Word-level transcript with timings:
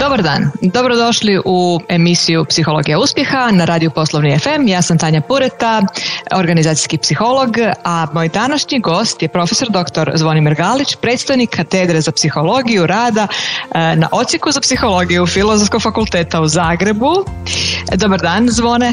Dobar 0.00 0.22
dan, 0.22 0.50
dobrodošli 0.62 1.40
u 1.44 1.80
emisiju 1.88 2.44
Psihologija 2.44 2.98
uspjeha 2.98 3.50
na 3.52 3.64
radiju 3.64 3.90
Poslovni 3.90 4.38
FM. 4.38 4.68
Ja 4.68 4.82
sam 4.82 4.98
Tanja 4.98 5.20
Pureta, 5.20 5.82
organizacijski 6.34 6.98
psiholog, 6.98 7.50
a 7.84 8.06
moj 8.12 8.28
današnji 8.28 8.80
gost 8.80 9.22
je 9.22 9.28
profesor 9.28 9.68
dr. 9.68 10.10
Zvonimir 10.14 10.54
Galić, 10.54 10.96
predstojnik 10.96 11.50
katedre 11.50 12.00
za 12.00 12.12
psihologiju 12.12 12.86
rada 12.86 13.28
e, 13.74 13.96
na 13.96 14.08
Ocijeku 14.12 14.52
za 14.52 14.60
psihologiju 14.60 15.26
Filozofskog 15.26 15.82
fakulteta 15.82 16.40
u 16.40 16.48
Zagrebu. 16.48 17.24
Dobar 17.96 18.20
dan, 18.20 18.48
Zvone. 18.48 18.92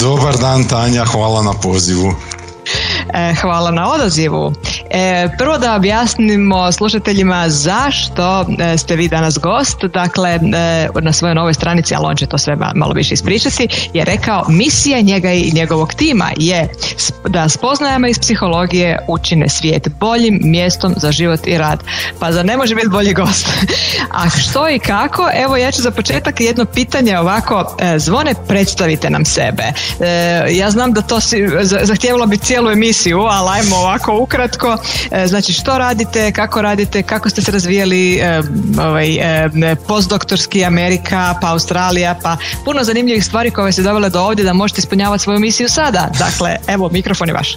Dobar 0.00 0.36
dan, 0.38 0.64
Tanja, 0.64 1.04
hvala 1.04 1.42
na 1.42 1.52
pozivu. 1.62 2.14
E, 3.14 3.34
hvala 3.34 3.70
na 3.70 3.92
odazivu. 3.92 4.52
E, 4.90 5.28
prvo 5.38 5.58
da 5.58 5.74
objasnimo 5.74 6.72
slušateljima 6.72 7.48
zašto 7.48 8.46
e, 8.58 8.78
ste 8.78 8.96
vi 8.96 9.08
danas 9.08 9.38
gost. 9.38 9.84
Dakle, 9.84 10.38
na 11.00 11.12
svojoj 11.12 11.34
novoj 11.34 11.54
stranici, 11.54 11.94
ali 11.94 12.06
on 12.06 12.16
će 12.16 12.26
to 12.26 12.38
sve 12.38 12.56
malo 12.56 12.92
više 12.92 13.14
ispričati, 13.14 13.68
je 13.94 14.04
rekao 14.04 14.44
misija 14.48 15.00
njega 15.00 15.32
i 15.32 15.52
njegovog 15.54 15.94
tima 15.94 16.30
je 16.36 16.68
da 17.28 17.48
spoznajama 17.48 18.08
iz 18.08 18.18
psihologije 18.18 18.98
učine 19.08 19.48
svijet 19.48 19.88
boljim 20.00 20.40
mjestom 20.42 20.94
za 20.96 21.12
život 21.12 21.46
i 21.46 21.58
rad. 21.58 21.80
Pa 22.20 22.32
za 22.32 22.42
ne 22.42 22.56
može 22.56 22.74
biti 22.74 22.88
bolji 22.88 23.12
gost? 23.14 23.48
A 24.22 24.30
što 24.30 24.68
i 24.68 24.78
kako? 24.78 25.28
Evo 25.34 25.56
ja 25.56 25.70
ću 25.70 25.82
za 25.82 25.90
početak 25.90 26.40
jedno 26.40 26.64
pitanje 26.64 27.18
ovako, 27.18 27.76
zvone 27.96 28.34
predstavite 28.48 29.10
nam 29.10 29.24
sebe. 29.24 29.62
Ja 30.50 30.70
znam 30.70 30.92
da 30.92 31.02
to 31.02 31.20
si, 31.20 31.36
zahtijevalo 31.62 32.26
bi 32.26 32.36
cijelu 32.36 32.70
emisiju, 32.70 33.01
ali 33.10 33.50
ajmo 33.52 33.76
ovako 33.76 34.18
ukratko. 34.18 34.78
E, 35.10 35.26
znači 35.26 35.52
što 35.52 35.78
radite, 35.78 36.32
kako 36.32 36.62
radite, 36.62 37.02
kako 37.02 37.30
ste 37.30 37.42
se 37.42 37.52
razvijali 37.52 38.14
e, 38.14 38.42
ovaj, 38.80 39.16
e, 39.16 39.76
postdoktorski 39.88 40.64
Amerika, 40.64 41.34
pa 41.40 41.50
Australija, 41.50 42.18
pa 42.22 42.36
puno 42.64 42.84
zanimljivih 42.84 43.24
stvari 43.24 43.50
koje 43.50 43.72
se 43.72 43.82
dovele 43.82 44.10
do 44.10 44.20
ovdje 44.20 44.44
da 44.44 44.52
možete 44.52 44.78
ispunjavati 44.78 45.22
svoju 45.22 45.40
misiju 45.40 45.68
sada. 45.68 46.10
Dakle, 46.18 46.56
evo, 46.66 46.88
mikrofon 46.92 47.28
je 47.28 47.34
vaš. 47.34 47.56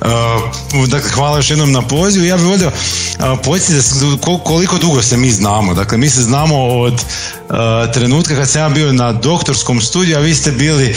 Uh, 0.00 0.88
dakle, 0.88 1.10
hvala 1.10 1.36
još 1.36 1.50
jednom 1.50 1.72
na 1.72 1.82
pozivu. 1.82 2.24
Ja 2.24 2.36
bih 2.36 2.46
volio 2.46 2.68
uh, 2.68 3.38
podsjetiti 3.44 3.88
koliko 4.44 4.78
dugo 4.78 5.02
se 5.02 5.16
mi 5.16 5.30
znamo. 5.30 5.74
Dakle, 5.74 5.98
mi 5.98 6.10
se 6.10 6.22
znamo 6.22 6.66
od 6.66 6.92
uh, 6.94 7.56
trenutka 7.94 8.34
kad 8.34 8.48
sam 8.48 8.62
ja 8.62 8.68
bio 8.68 8.92
na 8.92 9.12
doktorskom 9.12 9.80
studiju, 9.80 10.16
a 10.16 10.20
vi 10.20 10.34
ste 10.34 10.50
bili 10.50 10.94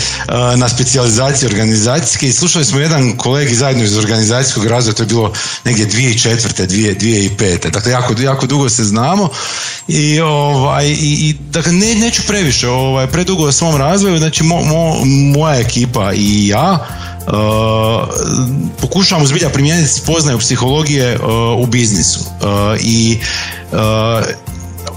na 0.56 0.70
specijalizaciji 0.70 1.50
organizacijske 1.50 2.28
i 2.28 2.34
slušali 2.34 2.66
smo 2.66 2.80
jedan 2.80 3.18
kolegi 3.18 3.56
zajedno 3.56 3.84
iz 3.84 3.98
organizacijskog 3.98 4.66
razvoja, 4.66 4.94
to 4.94 5.04
je 5.04 5.08
bilo 5.08 5.34
negdje 5.66 5.88
2004. 5.88 6.68
2005. 6.68 7.70
Dakle, 7.70 7.92
jako, 7.92 8.16
jako 8.22 8.46
dugo 8.46 8.70
se 8.70 8.84
znamo 8.84 9.30
i, 9.88 10.20
ovaj, 10.20 10.88
i, 10.88 11.30
i 11.30 11.36
dakle, 11.50 11.72
ne, 11.72 11.96
neću 11.96 12.22
previše, 12.28 12.70
ovaj, 12.70 13.08
predugo 13.08 13.44
o 13.44 13.52
svom 13.52 13.76
razvoju, 13.76 14.18
znači 14.18 14.44
mo, 14.44 14.62
moja 15.06 15.60
ekipa 15.60 16.14
i 16.14 16.48
ja 16.48 16.88
pokušavamo 18.82 19.28
zbilja 19.28 19.50
primijeniti 19.50 19.94
spoznaju 19.94 20.40
psihologije 20.40 21.20
uh, 21.20 21.24
u 21.60 21.66
biznisu 21.66 22.20
uh, 22.20 22.82
i 22.82 23.20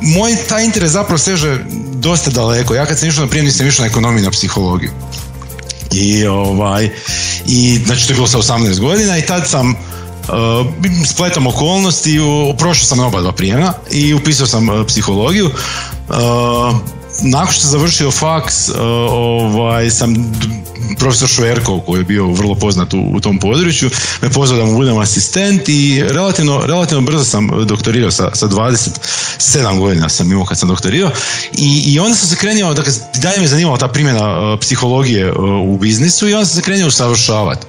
moj 0.01 0.37
taj 0.49 0.65
interes 0.65 0.91
zapravo 0.91 1.19
seže 1.19 1.59
dosta 1.95 2.31
daleko. 2.31 2.75
Ja 2.75 2.87
kad 2.87 2.99
sam 2.99 3.09
išao 3.09 3.25
na 3.25 3.31
prijem 3.31 3.47
nisam 3.47 3.67
išao 3.67 3.83
na 3.83 3.91
ekonomiju 3.91 4.25
na 4.25 4.31
psihologiju. 4.31 4.91
I 5.93 6.27
ovaj 6.27 6.91
i 7.47 7.81
znači 7.87 8.07
to 8.07 8.13
je 8.13 8.15
bilo 8.15 8.27
sa 8.27 8.39
18 8.39 8.81
godina 8.81 9.19
i 9.19 9.27
tad 9.27 9.49
sam 9.49 9.75
Uh, 10.29 10.67
spletom 11.07 11.47
okolnosti, 11.47 12.19
prošao 12.59 12.87
sam 12.87 13.01
oba 13.01 13.21
dva 13.21 13.33
prijema 13.33 13.73
i 13.91 14.15
upisao 14.15 14.47
sam 14.47 14.69
psihologiju. 14.87 15.47
Uh, 15.47 16.15
nakon 17.23 17.53
što 17.53 17.61
sam 17.61 17.71
završio 17.71 18.11
faks, 18.11 18.69
uh, 18.69 18.77
ovaj, 19.11 19.91
sam 19.91 20.33
profesor 20.99 21.29
Šverkov 21.29 21.81
koji 21.81 22.01
je 22.01 22.05
bio 22.05 22.27
vrlo 22.27 22.55
poznat 22.55 22.95
u, 22.95 23.01
u 23.15 23.21
tom 23.21 23.39
području 23.39 23.91
me 24.23 24.31
pozvao 24.31 24.59
da 24.59 24.65
mu 24.65 24.77
budem 24.77 24.99
asistent 24.99 25.69
i 25.69 26.03
relativno, 26.09 26.67
relativno 26.67 27.03
brzo 27.03 27.25
sam 27.25 27.51
doktorirao 27.67 28.11
sa, 28.11 28.31
sa 28.35 28.49
27 28.49 29.79
godina 29.79 30.09
sam 30.09 30.33
imao 30.33 30.45
kad 30.45 30.59
sam 30.59 30.69
doktorirao 30.69 31.11
i, 31.59 31.83
i 31.87 31.99
onda 32.01 32.15
sam 32.15 32.29
se 32.29 32.37
krenuo, 32.37 32.75
dakle 32.75 32.93
dalje 33.15 33.41
me 33.41 33.47
zanimala 33.47 33.79
ta 33.79 33.89
primjena 33.89 34.53
uh, 34.53 34.59
psihologije 34.61 35.33
uh, 35.33 35.39
u 35.69 35.79
biznisu 35.79 36.29
i 36.29 36.35
onda 36.35 36.47
sam 36.47 36.57
se 36.57 36.63
krenuo 36.63 36.89
usavršavati. 36.89 37.67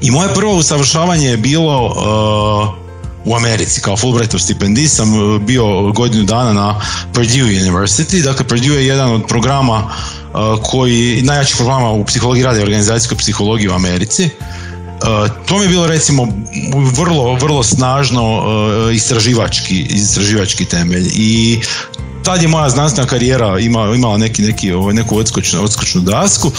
I 0.00 0.10
moje 0.10 0.34
prvo 0.34 0.56
usavršavanje 0.56 1.28
je 1.28 1.36
bilo 1.36 1.86
uh, 1.86 2.81
u 3.24 3.36
Americi 3.36 3.80
kao 3.80 3.96
Fulbrightov 3.96 4.40
stipendist 4.40 4.96
sam 4.96 5.14
uh, 5.14 5.40
bio 5.40 5.92
godinu 5.92 6.24
dana 6.24 6.52
na 6.52 6.80
Purdue 7.12 7.42
University. 7.42 8.22
Dakle, 8.22 8.48
Purdue 8.48 8.76
je 8.76 8.86
jedan 8.86 9.12
od 9.12 9.26
programa 9.28 9.84
uh, 9.84 10.40
koji, 10.62 11.22
najjačih 11.22 11.56
programa 11.56 11.90
u 11.90 12.04
psihologiji 12.04 12.44
rada 12.44 12.58
i 12.58 12.62
organizacijskoj 12.62 13.18
psihologiji 13.18 13.68
u 13.68 13.74
Americi. 13.74 14.24
Uh, 14.24 15.30
to 15.46 15.58
mi 15.58 15.64
je 15.64 15.68
bilo 15.68 15.86
recimo 15.86 16.28
vrlo, 16.96 17.34
vrlo 17.34 17.62
snažno 17.62 18.42
istraživački, 18.94 19.86
istraživački 19.90 20.64
temelj 20.64 21.10
i 21.14 21.60
tad 22.24 22.42
je 22.42 22.48
moja 22.48 22.70
znanstvena 22.70 23.08
karijera 23.08 23.58
imala, 23.58 23.94
imala 23.94 24.18
neki, 24.18 24.42
neki, 24.42 24.72
ovaj, 24.72 24.94
neku 24.94 25.18
odskočnu, 25.18 25.64
odskočnu 25.64 26.00
dasku 26.00 26.52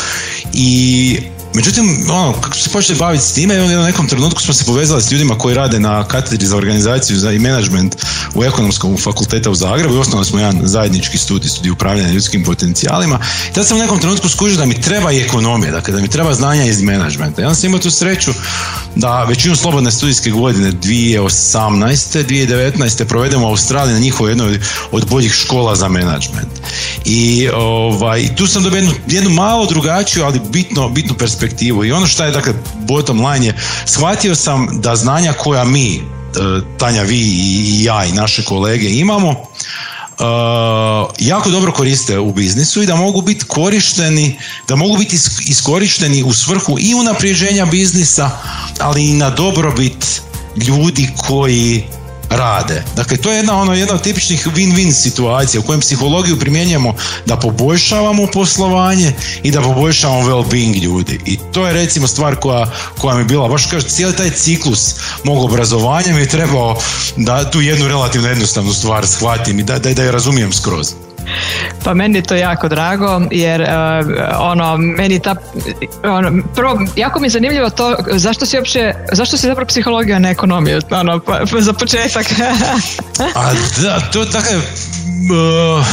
i 0.53 1.17
Međutim, 1.55 2.05
ono, 2.09 2.33
kako 2.41 2.55
se 2.57 2.69
počeli 2.69 2.99
baviti 2.99 3.23
s 3.23 3.33
time, 3.33 3.61
u 3.79 3.83
nekom 3.83 4.07
trenutku 4.07 4.41
smo 4.41 4.53
se 4.53 4.65
povezali 4.65 5.01
s 5.01 5.11
ljudima 5.11 5.37
koji 5.37 5.55
rade 5.55 5.79
na 5.79 6.07
katedri 6.07 6.45
za 6.45 6.57
organizaciju 6.57 7.17
za 7.17 7.31
i 7.31 7.39
management 7.39 7.95
u 8.35 8.43
ekonomskom 8.43 8.97
fakulteta 8.97 9.49
u 9.49 9.55
Zagrebu 9.55 9.95
i 9.95 9.97
osnovali 9.97 10.25
smo 10.25 10.39
jedan 10.39 10.61
zajednički 10.63 11.17
studij, 11.17 11.49
studij 11.49 11.71
upravljanja 11.71 12.11
ljudskim 12.11 12.43
potencijalima. 12.43 13.19
I 13.49 13.53
tada 13.53 13.67
sam 13.67 13.77
u 13.77 13.81
nekom 13.81 13.99
trenutku 13.99 14.29
skužio 14.29 14.57
da 14.57 14.65
mi 14.65 14.81
treba 14.81 15.11
i 15.11 15.21
ekonomija, 15.21 15.71
dakle 15.71 15.93
da 15.93 16.01
mi 16.01 16.07
treba 16.07 16.33
znanja 16.33 16.65
iz 16.65 16.81
menadžmenta. 16.81 17.41
Ja 17.41 17.55
sam 17.55 17.67
imao 17.67 17.79
tu 17.79 17.91
sreću 17.91 18.31
da 18.95 19.23
većinu 19.23 19.55
slobodne 19.55 19.91
studijske 19.91 20.31
godine 20.31 20.71
2018. 20.71 22.25
2019. 22.25 23.05
provedemo 23.05 23.47
u 23.47 23.49
Australiji 23.49 23.93
na 23.93 23.99
njihovoj 23.99 24.31
jednoj 24.31 24.59
od 24.91 25.07
boljih 25.09 25.33
škola 25.33 25.75
za 25.75 25.87
menadžment. 25.87 26.51
I 27.05 27.49
ovaj, 27.55 28.35
tu 28.35 28.47
sam 28.47 28.63
dobio 28.63 28.77
jednu, 28.77 28.93
jednu 29.07 29.29
malo 29.29 29.65
drugačiju, 29.65 30.23
ali 30.23 30.39
bitno, 30.49 30.89
bitnu 30.89 31.15
perspektivu 31.15 31.42
perspektivu. 31.43 31.85
I 31.85 31.91
ono 31.91 32.07
što 32.07 32.23
je, 32.23 32.31
dakle, 32.31 32.53
bottom 32.87 33.25
line 33.25 33.45
je, 33.45 33.55
shvatio 33.85 34.35
sam 34.35 34.67
da 34.81 34.95
znanja 34.95 35.33
koja 35.33 35.63
mi, 35.63 35.95
e, 35.95 36.01
Tanja, 36.77 37.01
vi 37.01 37.19
i 37.19 37.83
ja 37.83 38.05
i 38.05 38.11
naše 38.11 38.43
kolege 38.43 38.89
imamo, 38.89 39.29
uh, 39.29 41.11
jako 41.19 41.49
dobro 41.49 41.71
koriste 41.71 42.19
u 42.19 42.33
biznisu 42.33 42.81
i 42.81 42.85
da 42.85 42.95
mogu 42.95 43.21
biti 43.21 43.45
korišteni, 43.45 44.39
da 44.67 44.75
mogu 44.75 44.97
biti 44.97 45.17
iskorišteni 45.47 46.23
u 46.23 46.33
svrhu 46.33 46.77
i 46.79 46.93
unapređenja 46.93 47.65
biznisa, 47.65 48.29
ali 48.79 49.09
i 49.09 49.13
na 49.13 49.29
dobrobit 49.29 50.21
ljudi 50.55 51.09
koji 51.27 51.83
rade. 52.35 52.83
Dakle, 52.95 53.17
to 53.17 53.31
je 53.31 53.37
jedna, 53.37 53.57
ono, 53.57 53.73
jedna 53.73 53.95
od 53.95 54.01
tipičnih 54.01 54.47
win-win 54.47 54.91
situacija 54.91 55.61
u 55.61 55.63
kojem 55.63 55.81
psihologiju 55.81 56.39
primjenjujemo 56.39 56.93
da 57.25 57.37
poboljšavamo 57.37 58.27
poslovanje 58.33 59.13
i 59.43 59.51
da 59.51 59.61
poboljšavamo 59.61 60.29
well-being 60.29 60.83
ljudi. 60.83 61.19
I 61.25 61.39
to 61.51 61.67
je 61.67 61.73
recimo 61.73 62.07
stvar 62.07 62.35
koja, 62.35 62.71
koja 62.97 63.15
mi 63.15 63.21
je 63.21 63.25
bila, 63.25 63.47
baš 63.47 63.65
kaže, 63.65 63.87
cijeli 63.87 64.15
taj 64.15 64.29
ciklus 64.29 64.95
mog 65.23 65.43
obrazovanja 65.43 66.13
mi 66.13 66.21
je 66.21 66.27
trebao 66.27 66.77
da 67.15 67.51
tu 67.51 67.61
jednu 67.61 67.87
relativno 67.87 68.27
jednostavnu 68.29 68.73
stvar 68.73 69.07
shvatim 69.07 69.59
i 69.59 69.63
da, 69.63 69.79
da, 69.79 69.93
da 69.93 70.03
je 70.03 70.11
razumijem 70.11 70.53
skroz. 70.53 70.93
Pa 71.83 71.93
meni 71.93 72.17
je 72.17 72.23
to 72.23 72.35
jako 72.35 72.67
drago 72.67 73.21
jer 73.31 73.61
uh, 73.61 73.67
ono 74.39 74.77
meni 74.77 75.19
ta 75.19 75.35
ono, 76.03 76.43
prvo 76.55 76.79
jako 76.95 77.19
mi 77.19 77.25
je 77.25 77.29
zanimljivo 77.29 77.69
to 77.69 77.95
zašto 78.11 78.45
si 78.45 78.57
uopće 78.57 78.93
zašto 79.11 79.37
si 79.37 79.47
zapravo 79.47 79.67
psihologija 79.67 80.19
na 80.19 80.29
ekonomiju 80.29 80.79
ono 80.91 81.19
pa, 81.19 81.39
pa 81.51 81.61
za 81.61 81.73
početak. 81.73 82.25
A 83.35 83.53
da 83.81 83.99
to 83.99 84.25
tako 84.25 84.47
uh, 84.55 85.85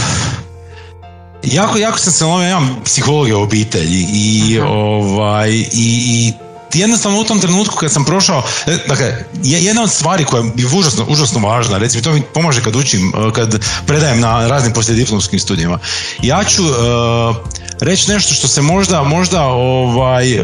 jako 1.42 1.78
jako 1.78 1.98
sam 1.98 2.12
se 2.12 2.24
ja 2.24 2.48
imam 2.48 2.76
psihologiju 2.84 3.40
obitelji 3.40 4.06
i 4.12 4.60
ovaj 4.60 5.50
i, 5.50 5.64
i 5.72 6.32
jednostavno 6.74 7.20
u 7.20 7.24
tom 7.24 7.40
trenutku 7.40 7.76
kad 7.76 7.92
sam 7.92 8.04
prošao, 8.04 8.42
e, 8.66 8.78
dakle, 8.88 9.24
jedna 9.42 9.82
od 9.82 9.90
stvari 9.90 10.24
koja 10.24 10.42
je 10.56 10.66
užasno, 10.78 11.04
užasno 11.08 11.40
važna, 11.40 11.78
recimo 11.78 12.02
to 12.02 12.12
mi 12.12 12.22
pomaže 12.34 12.62
kad 12.62 12.76
učim, 12.76 13.08
e, 13.08 13.32
kad 13.32 13.64
predajem 13.86 14.20
na 14.20 14.48
raznim 14.48 14.72
poslijediplomskim 14.72 15.40
studijima. 15.40 15.78
Ja 16.22 16.44
ću 16.44 16.62
uh, 16.64 17.36
reći 17.80 18.10
nešto 18.10 18.34
što 18.34 18.48
se 18.48 18.62
možda, 18.62 19.02
možda 19.02 19.44
ovaj, 19.44 20.40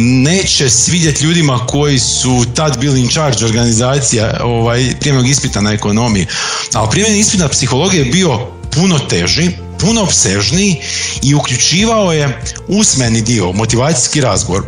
neće 0.00 0.70
svidjeti 0.70 1.24
ljudima 1.24 1.66
koji 1.66 1.98
su 1.98 2.44
tad 2.54 2.78
bili 2.78 3.00
in 3.00 3.08
charge 3.08 3.44
organizacija 3.44 4.40
ovaj, 4.44 4.94
prijemnog 5.00 5.28
ispita 5.28 5.60
na 5.60 5.72
ekonomiji. 5.72 6.26
Ali 6.74 6.88
prijemni 6.90 7.18
ispit 7.18 7.40
na 7.40 7.48
psihologiji 7.48 7.98
je 7.98 8.12
bio 8.12 8.38
puno 8.70 8.98
teži, 8.98 9.50
puno 9.82 10.02
obsežniji 10.02 10.76
i 11.22 11.34
uključivao 11.34 12.12
je 12.12 12.40
usmeni 12.68 13.22
dio, 13.22 13.52
motivacijski 13.52 14.20
razgovor, 14.20 14.62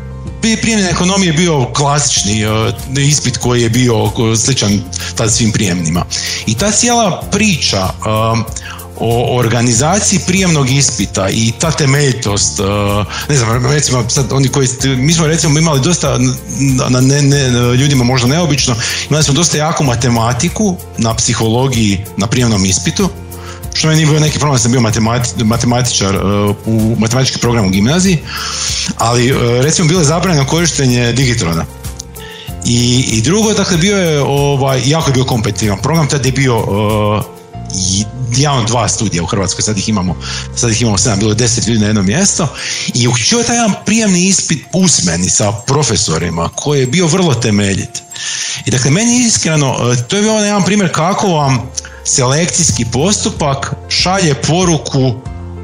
prijemne 0.61 0.91
ekonomije 0.91 1.33
bio 1.33 1.65
klasični 1.73 2.45
ispit 3.09 3.37
koji 3.37 3.63
je 3.63 3.71
bio 3.71 4.11
sličan 4.45 4.81
tad 5.17 5.33
svim 5.33 5.53
prijemnima. 5.53 6.05
I 6.47 6.55
ta 6.55 6.71
cijela 6.71 7.23
priča 7.33 7.89
o 8.97 9.39
organizaciji 9.39 10.21
prijemnog 10.27 10.71
ispita 10.71 11.29
i 11.29 11.53
ta 11.59 11.71
temeljitost, 11.71 12.61
ne 13.29 13.37
znam, 13.37 13.67
recimo 13.67 14.05
sad 14.09 14.33
oni 14.33 14.49
koji, 14.49 14.69
mi 14.97 15.13
smo 15.13 15.27
recimo 15.27 15.59
imali 15.59 15.81
dosta, 15.81 16.19
na 16.91 17.01
ne, 17.01 17.23
ne, 17.23 17.49
ljudima 17.77 18.05
možda 18.05 18.29
neobično, 18.29 18.77
imali 19.11 19.25
smo 19.25 19.35
dosta 19.35 19.59
jaku 19.59 19.85
matematiku 19.85 20.77
na 20.99 21.15
psihologiji 21.15 22.05
na 22.17 22.27
prijemnom 22.27 22.65
ispitu, 22.65 23.09
što 23.75 23.89
meni 23.89 24.07
bio 24.07 24.21
neki 24.21 24.39
problem, 24.39 24.59
sam 24.59 24.73
bio 24.73 24.81
matematičar 25.45 26.17
u 26.67 26.97
matematički 26.99 27.39
program 27.39 27.67
u 27.67 27.71
gimnaziji, 27.71 28.19
ali 28.97 29.35
recimo 29.63 29.89
bilo 29.89 30.01
je 30.01 30.07
zabranjeno 30.07 30.47
korištenje 30.47 31.13
digitrona. 31.13 31.65
I, 32.67 33.05
I 33.13 33.23
drugo, 33.23 33.53
dakle, 33.53 33.77
bio 33.77 33.97
je, 33.97 34.23
ovaj, 34.23 34.83
jako 34.87 35.11
je 35.11 35.15
bio 35.15 35.25
kompetitivan 35.25 35.79
program, 35.79 36.09
tada 36.09 36.29
je 36.29 36.33
bio 36.33 36.65
jedan 38.37 38.67
dva 38.67 38.89
studija 38.89 39.23
u 39.23 39.27
Hrvatskoj, 39.27 39.63
sad 39.63 39.79
ih 39.79 39.89
imamo, 39.89 40.17
sad 40.57 40.71
ih 40.71 40.83
imamo 40.83 40.99
sedam, 40.99 41.19
bilo 41.19 41.31
je 41.31 41.35
deset 41.35 41.67
ljudi 41.67 41.81
na 41.81 41.87
jedno 41.87 42.03
mjesto 42.03 42.49
i 42.95 43.09
uključio 43.09 43.39
je 43.39 43.45
taj 43.45 43.57
jedan 43.57 43.75
prijemni 43.87 44.27
ispit 44.27 44.65
usmeni 44.73 45.31
sa 45.31 45.53
profesorima 45.53 46.49
koji 46.49 46.81
je 46.81 46.87
bio 46.87 47.07
vrlo 47.07 47.35
temeljit. 47.35 48.04
I 48.65 48.71
dakle, 48.71 48.91
meni 48.91 49.17
iskreno, 49.27 49.93
e, 49.93 50.03
to 50.09 50.17
je 50.17 50.23
bio 50.23 50.33
jedan 50.33 50.65
primjer 50.65 50.93
kako 50.93 51.29
vam 51.29 51.71
selekcijski 52.05 52.85
postupak 52.85 53.75
šalje 53.89 54.35
poruku 54.35 55.13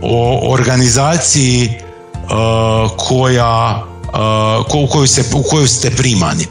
o 0.03 0.53
organizaciji 0.53 1.71
uh, 2.15 2.91
koja 2.97 3.85
u 4.83 4.87
koju, 4.87 5.07
se, 5.07 5.25
u 5.35 5.43
koju 5.43 5.69
ste 5.69 5.91
primani. 5.91 6.47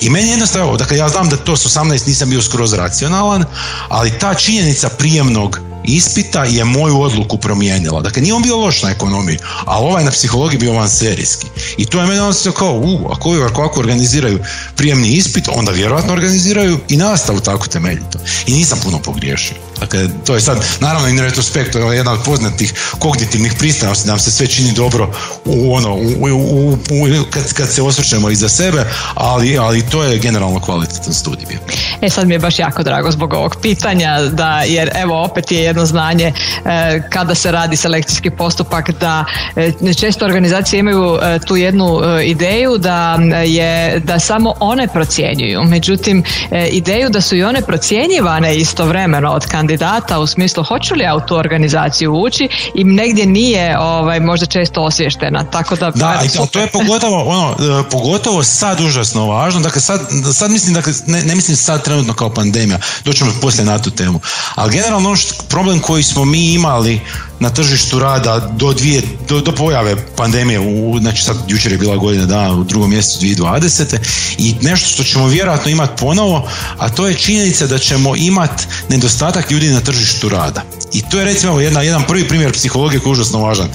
I 0.00 0.10
meni 0.10 0.26
je 0.26 0.30
jednostavno, 0.30 0.76
dakle 0.76 0.96
ja 0.96 1.08
znam 1.08 1.28
da 1.28 1.36
to 1.36 1.56
s 1.56 1.66
18 1.66 2.06
nisam 2.06 2.30
bio 2.30 2.42
skroz 2.42 2.72
racionalan, 2.72 3.44
ali 3.88 4.18
ta 4.18 4.34
činjenica 4.34 4.88
prijemnog 4.88 5.60
ispita 5.84 6.44
je 6.44 6.64
moju 6.64 7.00
odluku 7.00 7.38
promijenila. 7.38 8.00
Dakle, 8.00 8.22
nije 8.22 8.34
on 8.34 8.42
bio 8.42 8.56
loš 8.56 8.82
na 8.82 8.90
ekonomiji, 8.90 9.38
ali 9.64 9.86
ovaj 9.86 10.04
na 10.04 10.10
psihologiji 10.10 10.58
bio 10.58 10.72
van 10.72 10.88
serijski. 10.88 11.46
I 11.76 11.86
to 11.86 12.00
je 12.00 12.06
meni 12.06 12.20
ono 12.20 12.52
kao, 12.56 12.80
u, 12.84 13.08
ako, 13.12 13.30
ako 13.44 13.80
organiziraju 13.80 14.38
prijemni 14.76 15.08
ispit, 15.08 15.48
onda 15.54 15.72
vjerojatno 15.72 16.12
organiziraju 16.12 16.78
i 16.88 16.96
nastavu 16.96 17.40
tako 17.40 17.66
temeljito. 17.66 18.18
I 18.46 18.52
nisam 18.52 18.78
puno 18.82 18.98
pogriješio. 18.98 19.56
Dakle, 19.80 20.08
to 20.26 20.34
je 20.34 20.40
sad, 20.40 20.58
naravno 20.80 21.08
in 21.08 21.18
retrospekt, 21.18 21.74
je 21.74 21.96
jedna 21.96 22.12
od 22.12 22.20
poznatih 22.24 22.74
kognitivnih 22.98 23.52
pristranosti, 23.58 24.08
nam 24.08 24.18
se 24.18 24.30
sve 24.30 24.46
čini 24.46 24.72
dobro 24.72 25.10
u 25.44 25.74
ono, 25.74 25.94
u, 25.94 26.76
kad, 27.30 27.52
kad 27.52 27.68
se 27.68 27.82
osvrćemo 27.82 28.30
iza 28.30 28.48
sebe, 28.48 28.84
ali, 29.14 29.58
ali 29.58 29.82
to 29.82 30.02
je 30.02 30.18
generalno 30.18 30.60
kvalitetan 30.60 31.14
studij 31.14 31.46
bio. 31.48 31.58
E 32.00 32.10
sad 32.10 32.28
mi 32.28 32.34
je 32.34 32.38
baš 32.38 32.58
jako 32.58 32.82
drago 32.82 33.10
zbog 33.10 33.32
ovog 33.32 33.56
pitanja, 33.62 34.22
da, 34.22 34.62
jer 34.66 34.90
evo 34.94 35.24
opet 35.24 35.52
je 35.52 35.58
jedno 35.58 35.86
znanje 35.86 36.32
e, 36.64 37.02
kada 37.10 37.34
se 37.34 37.52
radi 37.52 37.76
selekcijski 37.76 38.30
postupak 38.30 38.90
da 38.90 39.24
e, 39.56 39.94
često 39.94 40.24
organizacije 40.24 40.80
imaju 40.80 41.18
e, 41.22 41.38
tu 41.38 41.56
jednu 41.56 42.00
ideju 42.24 42.78
da 42.78 43.18
je 43.44 44.00
da 44.00 44.18
samo 44.18 44.54
one 44.60 44.88
procjenjuju. 44.88 45.62
Međutim, 45.62 46.24
ideju 46.70 47.10
da 47.10 47.20
su 47.20 47.36
i 47.36 47.42
one 47.42 47.62
procjenjivane 47.62 48.56
istovremeno 48.56 49.30
od 49.30 49.46
kandidata 49.46 49.69
u 50.22 50.26
smislu 50.26 50.64
hoću 50.64 50.94
li 50.94 51.04
ja 51.04 51.14
u 51.16 51.20
tu 51.20 51.36
organizaciju 51.36 52.12
ući 52.14 52.48
i 52.74 52.84
negdje 52.84 53.26
nije 53.26 53.78
ovaj, 53.78 54.20
možda 54.20 54.46
često 54.46 54.82
osvještena. 54.82 55.44
Tako 55.44 55.76
da, 55.76 55.90
da, 55.90 56.20
to 56.52 56.60
je 56.60 56.66
pogotovo, 56.66 57.24
ono, 57.24 57.54
pogotovo 57.90 58.44
sad 58.44 58.80
užasno 58.80 59.26
važno. 59.26 59.60
Dakle, 59.60 59.80
sad, 59.80 60.00
sad 60.34 60.50
mislim, 60.50 60.74
dakle, 60.74 60.92
ne, 61.06 61.22
ne 61.22 61.34
mislim 61.34 61.56
sad 61.56 61.84
trenutno 61.84 62.14
kao 62.14 62.34
pandemija, 62.34 62.78
doćemo 63.04 63.32
poslije 63.40 63.64
na 63.64 63.78
tu 63.78 63.90
temu. 63.90 64.20
Ali 64.54 64.72
generalno 64.72 65.08
ono 65.08 65.16
što, 65.16 65.44
problem 65.48 65.80
koji 65.80 66.02
smo 66.02 66.24
mi 66.24 66.52
imali 66.52 67.00
na 67.40 67.50
tržištu 67.50 67.98
rada 67.98 68.38
do, 68.56 68.72
dvije, 68.72 69.02
do, 69.28 69.40
do 69.40 69.52
pojave 69.52 69.96
pandemije, 70.16 70.60
u, 70.60 70.98
znači 71.00 71.24
sad 71.24 71.36
jučer 71.48 71.72
je 71.72 71.78
bila 71.78 71.96
godina 71.96 72.26
dana 72.26 72.54
u 72.54 72.64
drugom 72.64 72.90
mjesecu 72.90 73.26
2020. 73.26 73.96
i 74.38 74.54
nešto 74.60 74.88
što 74.88 75.04
ćemo 75.04 75.26
vjerojatno 75.26 75.70
imati 75.70 76.00
ponovo, 76.00 76.48
a 76.78 76.88
to 76.88 77.08
je 77.08 77.14
činjenica 77.14 77.66
da 77.66 77.78
ćemo 77.78 78.16
imati 78.16 78.64
nedostatak 78.88 79.50
ljudi 79.50 79.68
na 79.68 79.80
tržištu 79.80 80.28
rada. 80.28 80.62
I 80.92 81.02
to 81.10 81.18
je 81.18 81.24
recimo 81.24 81.60
jedna, 81.60 81.82
jedan 81.82 82.02
prvi 82.06 82.28
primjer 82.28 82.52
psihologije 82.52 83.00
koji 83.00 83.10
je 83.10 83.12
užasno 83.12 83.38
važan. 83.38 83.68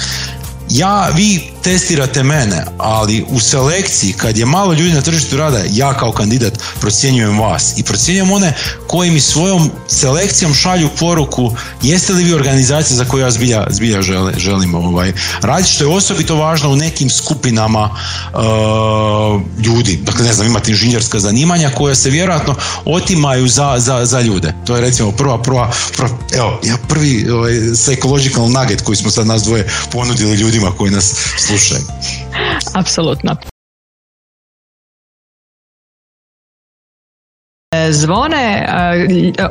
Ja, 0.70 1.10
vi 1.16 1.55
testirate 1.66 2.24
mene, 2.24 2.66
ali 2.78 3.26
u 3.30 3.40
selekciji 3.40 4.14
kad 4.14 4.38
je 4.38 4.46
malo 4.46 4.74
ljudi 4.74 4.94
na 4.94 5.02
tržištu 5.02 5.38
rada, 5.38 5.60
ja 5.72 5.94
kao 5.94 6.12
kandidat 6.12 6.60
procjenjujem 6.80 7.40
vas 7.40 7.74
i 7.78 7.84
procjenjujem 7.84 8.32
one 8.32 8.54
koji 8.88 9.12
mi 9.12 9.20
svojom 9.20 9.72
selekcijom 9.88 10.54
šalju 10.54 10.90
poruku 11.00 11.52
jeste 11.82 12.14
li 12.14 12.24
vi 12.24 12.34
organizacija 12.34 12.98
za 12.98 13.06
koju 13.06 13.22
ja 13.22 13.32
zbilja, 13.32 13.68
zbilja 13.70 14.02
želim, 14.38 14.76
ovaj, 14.76 15.14
raditi, 15.42 15.72
što 15.72 15.84
je 15.84 15.96
osobito 15.96 16.36
važno 16.36 16.70
u 16.70 16.76
nekim 16.76 17.10
skupinama 17.10 17.90
uh, 17.90 19.42
ljudi. 19.66 20.00
Dakle, 20.04 20.26
ne 20.26 20.34
znam, 20.34 20.48
imate 20.48 20.72
inženjerska 20.72 21.20
zanimanja 21.20 21.70
koja 21.70 21.96
se 21.96 22.10
vjerojatno 22.10 22.56
otimaju 22.86 23.48
za, 23.48 23.76
za, 23.78 24.06
za 24.06 24.22
ljude. 24.22 24.54
To 24.66 24.76
je 24.76 24.82
recimo 24.82 25.12
prva, 25.12 25.42
prva, 25.42 25.72
prva 25.98 26.10
evo, 26.34 26.60
ja 26.64 26.78
prvi 26.90 27.30
ovaj, 27.30 27.54
psychological 27.54 28.52
nugget 28.52 28.82
koji 28.82 28.96
smo 28.96 29.12
sad 29.12 29.28
nas 29.28 29.44
dvoje 29.44 29.68
ponudili 29.92 30.36
ljudima 30.36 30.72
koji 30.72 30.92
nas 30.92 31.16
slušaju 31.38 31.55
слушай. 31.58 31.84
Абсолютно. 32.74 33.40
Zvone, 37.92 38.68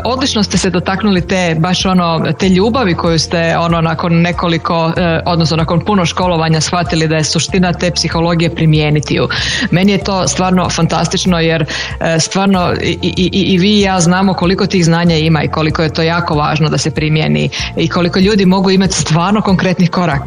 odlično 0.05 0.43
ste 0.43 0.59
se 0.59 0.71
dotaknuli 0.71 1.21
te 1.21 1.57
baš 1.59 1.85
ono 1.87 2.33
te 2.39 2.49
ljubavi 2.49 2.95
koju 2.95 3.19
ste 3.19 3.57
ono 3.59 3.81
nakon 3.81 4.21
nekoliko 4.21 4.93
e, 4.97 5.21
odnosno 5.27 5.57
nakon 5.57 5.81
puno 5.81 6.07
školovanja 6.07 6.61
shvatili 6.61 7.09
da 7.09 7.17
je 7.17 7.25
suština 7.25 7.73
te 7.73 7.91
psihologije 7.91 8.55
primijeniti 8.55 9.15
ju. 9.15 9.29
Meni 9.71 9.93
je 9.93 10.05
to 10.05 10.29
stvarno 10.29 10.71
fantastično 10.71 11.41
jer 11.41 11.65
e, 12.01 12.21
stvarno 12.21 12.73
i, 12.83 12.99
i, 13.03 13.55
i 13.55 13.59
vi 13.59 13.79
i 13.79 13.81
ja 13.81 14.01
znamo 14.01 14.35
koliko 14.35 14.67
tih 14.67 14.85
znanja 14.85 15.17
ima 15.17 15.43
i 15.43 15.49
koliko 15.49 15.83
je 15.83 15.93
to 15.93 16.03
jako 16.03 16.35
važno 16.35 16.69
da 16.69 16.79
se 16.79 16.91
primijeni 16.91 17.51
i 17.77 17.89
koliko 17.89 18.19
ljudi 18.19 18.47
mogu 18.47 18.71
imati 18.71 18.95
stvarno 18.95 19.41
konkretnih 19.41 19.91
korak, 19.91 20.23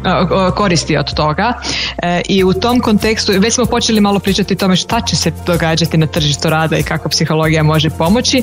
koristi 0.56 0.96
od 0.96 1.14
toga 1.14 1.52
e, 2.02 2.20
i 2.28 2.44
u 2.44 2.52
tom 2.52 2.80
kontekstu 2.80 3.32
već 3.38 3.54
smo 3.54 3.64
počeli 3.64 4.00
malo 4.00 4.18
pričati 4.18 4.54
o 4.54 4.56
tome 4.56 4.76
šta 4.76 5.00
će 5.00 5.16
se 5.16 5.32
događati 5.46 5.96
na 5.96 6.06
tržištu 6.06 6.50
rada 6.50 6.78
i 6.78 6.82
kako 6.82 7.08
psihologija 7.08 7.62
može 7.62 7.90
pomoći, 7.98 8.42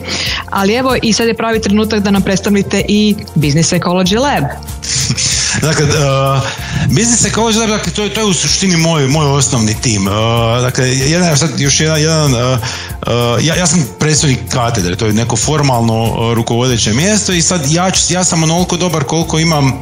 ali 0.50 0.74
evo 0.74 0.96
i 1.02 1.14
sad 1.14 1.28
je 1.28 1.34
pravi 1.34 1.62
trenutak 1.62 2.00
da 2.00 2.12
nam 2.12 2.22
predstavite 2.22 2.84
i 2.88 3.16
Business 3.36 3.74
Ecology 3.74 4.20
Lab. 4.20 4.44
dakle, 5.62 5.86
uh, 5.86 6.42
Business 6.90 7.38
Lab, 7.38 7.70
dakle, 7.70 7.94
to, 7.94 8.04
je, 8.04 8.14
to 8.14 8.20
je 8.20 8.26
u 8.26 8.34
suštini 8.34 8.78
moj, 8.78 9.08
moj 9.08 9.28
osnovni 9.28 9.76
tim. 9.82 10.08
Uh, 10.08 10.14
dakle, 10.62 10.90
jedan, 10.90 11.38
sad 11.38 11.60
još 11.60 11.80
jedan, 11.80 12.02
jedan 12.02 12.34
uh, 12.34 12.60
uh, 13.02 13.46
ja, 13.46 13.56
ja 13.56 13.68
sam 13.68 13.88
predsjednik 14.00 14.40
katedre, 14.50 14.96
to 14.96 15.06
je 15.06 15.14
neko 15.14 15.36
formalno 15.36 16.04
uh, 16.04 16.34
rukovodeće 16.34 16.94
mjesto 16.94 17.34
i 17.34 17.42
sad 17.42 17.72
ja, 17.72 17.92
ja 18.10 18.24
sam 18.24 18.44
onoliko 18.44 18.78
dobar 18.78 19.04
koliko 19.04 19.40
imam 19.40 19.74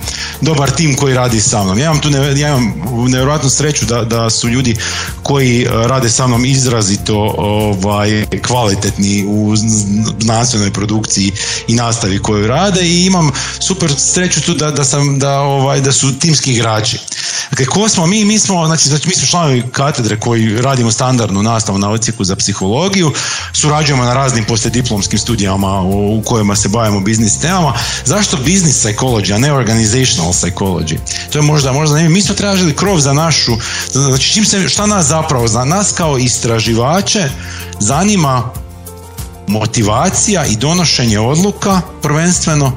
dobar 0.41 0.71
tim 0.71 0.95
koji 0.95 1.13
radi 1.13 1.41
sa 1.41 1.63
mnom. 1.63 1.79
Ja 1.79 1.85
imam 1.85 2.00
tu 2.00 2.09
ne, 2.09 2.39
ja 2.39 2.50
imam 2.50 2.73
nevjerojatnu 3.07 3.50
sreću 3.50 3.85
da, 3.85 4.03
da 4.03 4.29
su 4.29 4.50
ljudi 4.50 4.75
koji 5.23 5.67
rade 5.71 6.09
sa 6.09 6.27
mnom 6.27 6.45
izrazito 6.45 7.35
ovaj, 7.38 8.25
kvalitetni 8.47 9.25
u 9.27 9.55
znanstvenoj 10.19 10.71
produkciji 10.71 11.31
i 11.67 11.73
nastavi 11.73 12.19
koju 12.19 12.47
rade 12.47 12.81
i 12.81 13.05
imam 13.05 13.31
super 13.59 13.93
sreću 13.97 14.41
tu 14.41 14.53
da, 14.53 14.71
da, 14.71 14.83
sam, 14.83 15.19
da, 15.19 15.39
ovaj, 15.39 15.81
da 15.81 15.91
su 15.91 16.19
timski 16.19 16.51
igrači. 16.51 16.82
Dakle, 17.49 17.65
ko 17.65 17.89
smo 17.89 18.07
mi? 18.07 18.25
Mi 18.25 18.39
smo, 18.39 18.65
znači, 18.65 18.89
znači, 18.89 19.07
mi 19.07 19.15
smo 19.15 19.27
članovi 19.27 19.63
katedre 19.71 20.19
koji 20.19 20.61
radimo 20.61 20.91
standardnu 20.91 21.43
nastavu 21.43 21.77
na 21.77 21.89
odsjeku 21.89 22.23
za 22.23 22.35
psihologiju, 22.35 23.11
surađujemo 23.53 24.03
na 24.03 24.13
raznim 24.13 24.45
poslijediplomskim 24.45 25.19
studijama 25.19 25.81
u 25.81 26.21
kojima 26.25 26.55
se 26.55 26.69
bavimo 26.69 26.99
biznis 26.99 27.39
temama. 27.39 27.73
Zašto 28.05 28.37
business 28.37 28.85
psychology, 28.85 29.35
a 29.35 29.37
ne 29.37 29.53
organizational 29.53 30.33
psychology? 30.33 30.97
To 31.31 31.37
je 31.37 31.41
možda, 31.41 31.71
možda 31.71 31.95
ne, 31.95 32.09
mi 32.09 32.21
smo 32.21 32.35
tražili 32.35 32.75
krov 32.75 32.99
za 32.99 33.13
našu, 33.13 33.51
znači 33.91 34.29
čim 34.29 34.45
se, 34.45 34.69
šta 34.69 34.85
nas 34.85 35.05
zapravo, 35.05 35.47
za 35.47 35.65
nas 35.65 35.91
kao 35.91 36.17
istraživače 36.17 37.29
zanima 37.79 38.53
motivacija 39.47 40.45
i 40.45 40.55
donošenje 40.55 41.19
odluka 41.19 41.81
prvenstveno 42.01 42.71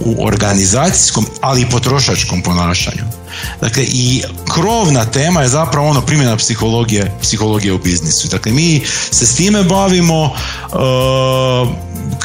u 0.00 0.26
organizacijskom, 0.26 1.26
ali 1.40 1.62
i 1.62 1.70
potrošačkom 1.70 2.42
ponašanju. 2.42 3.19
Dakle, 3.60 3.82
i 3.82 4.22
krovna 4.54 5.04
tema 5.04 5.42
je 5.42 5.48
zapravo 5.48 5.88
ono 5.88 6.00
primjena 6.00 6.36
psihologije, 6.36 7.12
psihologije 7.20 7.72
u 7.72 7.78
biznisu. 7.78 8.28
Dakle, 8.28 8.52
mi 8.52 8.82
se 9.10 9.26
s 9.26 9.36
time 9.36 9.62
bavimo, 9.62 10.24
uh, 10.24 11.68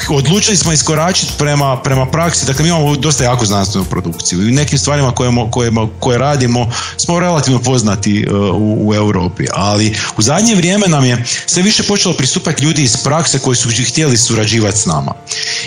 odlučili 0.10 0.58
smo 0.58 0.72
iskoračiti 0.72 1.34
prema, 1.38 1.82
prema 1.82 2.06
praksi, 2.06 2.46
dakle 2.46 2.64
mi 2.64 2.70
imamo 2.70 2.96
dosta 2.96 3.24
jako 3.24 3.46
znanstvenu 3.46 3.86
produkciju 3.86 4.48
i 4.48 4.52
nekim 4.52 4.78
stvarima 4.78 5.12
koje, 5.12 5.32
koje, 5.52 5.72
koje 6.00 6.18
radimo 6.18 6.72
smo 6.98 7.20
relativno 7.20 7.60
poznati 7.60 8.26
uh, 8.28 8.36
u, 8.36 8.90
u, 8.90 8.94
Europi, 8.94 9.46
ali 9.54 9.96
u 10.18 10.22
zadnje 10.22 10.56
vrijeme 10.56 10.88
nam 10.88 11.06
je 11.06 11.24
sve 11.46 11.64
više 11.64 11.84
počelo 11.84 12.14
pristupati 12.14 12.64
ljudi 12.64 12.84
iz 12.84 12.98
prakse 12.98 13.40
koji 13.40 13.56
su 13.56 13.70
htjeli 13.90 14.18
surađivati 14.18 14.80
s 14.80 14.86
nama. 14.86 15.14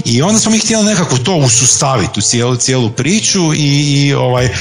I 0.04 0.22
onda 0.22 0.38
smo 0.38 0.50
mi 0.50 0.58
htjeli 0.58 0.84
nekako 0.84 1.18
to 1.18 1.36
usustaviti 1.36 2.20
u 2.20 2.22
cijelu, 2.22 2.56
cijelu 2.56 2.90
priču 2.90 3.54
i, 3.54 4.06
i 4.06 4.14
ovaj, 4.14 4.44
uh, 4.44 4.52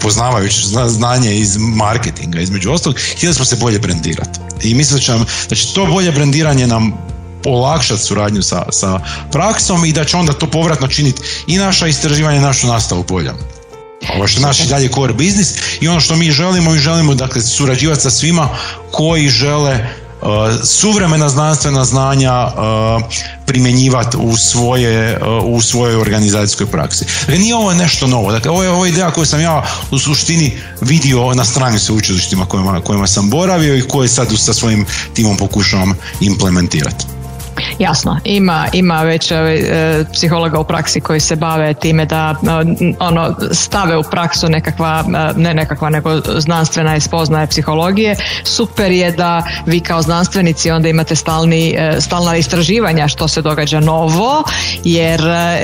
poznavajući 0.00 0.62
znanje 0.86 1.34
iz 1.34 1.56
marketinga 1.56 2.40
između 2.40 2.70
ostalog, 2.70 2.98
htjeli 3.16 3.34
smo 3.34 3.44
se 3.44 3.56
bolje 3.56 3.78
brendirati. 3.78 4.40
I 4.62 4.74
mislim 4.74 4.98
da 4.98 5.02
će, 5.02 5.12
nam, 5.12 5.26
da 5.50 5.56
to 5.74 5.86
bolje 5.86 6.12
brendiranje 6.12 6.66
nam 6.66 6.92
olakšati 7.48 8.02
suradnju 8.02 8.42
sa, 8.42 8.62
sa 8.70 9.00
praksom 9.32 9.84
i 9.84 9.92
da 9.92 10.04
će 10.04 10.16
onda 10.16 10.32
to 10.32 10.46
povratno 10.46 10.88
činiti 10.88 11.22
i 11.46 11.58
naša 11.58 11.86
istraživanja 11.86 12.38
i 12.38 12.42
našu 12.42 12.66
nastavu 12.66 13.02
polja. 13.02 13.34
Ovo 14.16 14.26
što 14.26 14.40
naš 14.40 14.60
i 14.60 14.66
dalje 14.66 14.88
core 14.88 15.14
biznis 15.14 15.54
i 15.80 15.88
ono 15.88 16.00
što 16.00 16.16
mi 16.16 16.30
želimo, 16.30 16.70
mi 16.70 16.78
želimo 16.78 17.14
dakle 17.14 17.42
surađivati 17.42 18.02
sa 18.02 18.10
svima 18.10 18.48
koji 18.90 19.28
žele 19.28 19.86
uh, 20.22 20.28
suvremena 20.64 21.28
znanstvena 21.28 21.84
znanja 21.84 22.46
uh, 22.46 23.02
primjenjivati 23.46 24.16
u, 24.16 24.36
svoje, 24.36 25.20
uh, 25.22 25.44
u 25.44 25.60
svojoj 25.60 25.96
organizacijskoj 25.96 26.66
praksi. 26.66 27.04
Dakle, 27.20 27.38
nije 27.38 27.54
ovo 27.54 27.74
nešto 27.74 28.06
novo. 28.06 28.32
Dakle, 28.32 28.50
ovo 28.50 28.62
je, 28.62 28.70
ovo 28.70 28.86
ideja 28.86 29.10
koju 29.10 29.26
sam 29.26 29.40
ja 29.40 29.64
u 29.90 29.98
suštini 29.98 30.52
vidio 30.80 31.34
na 31.34 31.44
strani 31.44 31.78
sveučilištima 31.78 32.46
kojima, 32.46 32.80
kojima 32.80 33.06
sam 33.06 33.30
boravio 33.30 33.76
i 33.76 33.88
koje 33.88 34.08
sad 34.08 34.28
sa 34.36 34.54
svojim 34.54 34.86
timom 35.14 35.36
pokušavam 35.36 35.94
implementirati. 36.20 37.17
Jasno, 37.78 38.20
ima, 38.24 38.66
ima 38.72 39.02
već 39.02 39.30
e, 39.30 39.36
psihologa 40.12 40.58
u 40.58 40.64
praksi 40.64 41.00
koji 41.00 41.20
se 41.20 41.36
bave 41.36 41.74
time 41.74 42.04
da 42.04 42.34
e, 42.42 42.94
ono 42.98 43.36
stave 43.52 43.96
u 43.96 44.02
praksu 44.02 44.48
nekakva, 44.48 45.04
e, 45.06 45.40
ne 45.40 45.54
nekakva 45.54 45.90
nego 45.90 46.10
znanstvena 46.36 46.96
i 46.96 47.00
spoznaje 47.00 47.46
psihologije. 47.46 48.16
Super 48.44 48.92
je 48.92 49.12
da 49.12 49.42
vi 49.66 49.80
kao 49.80 50.02
znanstvenici 50.02 50.70
onda 50.70 50.88
imate 50.88 51.14
stalni, 51.14 51.76
stalna 52.00 52.36
istraživanja 52.36 53.08
što 53.08 53.28
se 53.28 53.42
događa 53.42 53.80
novo, 53.80 54.42
jer 54.84 55.20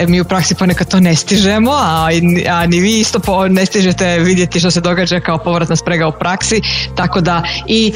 mi 0.07 0.21
u 0.21 0.25
praksi 0.25 0.55
ponekad 0.55 0.89
to 0.89 1.01
ne 1.01 1.17
stižemo, 1.17 1.73
a, 1.73 2.09
a 2.51 2.67
ni 2.67 2.81
vi 2.81 3.01
isto 3.01 3.19
po, 3.19 3.49
ne 3.49 3.67
stižete 3.67 4.19
vidjeti 4.19 4.61
što 4.61 4.71
se 4.71 4.81
događa 4.81 5.21
kao 5.21 5.39
povratna 5.39 5.77
sprega 5.77 6.09
u 6.09 6.13
praksi, 6.13 6.61
tako 6.97 7.21
da 7.21 7.43
i 7.67 7.93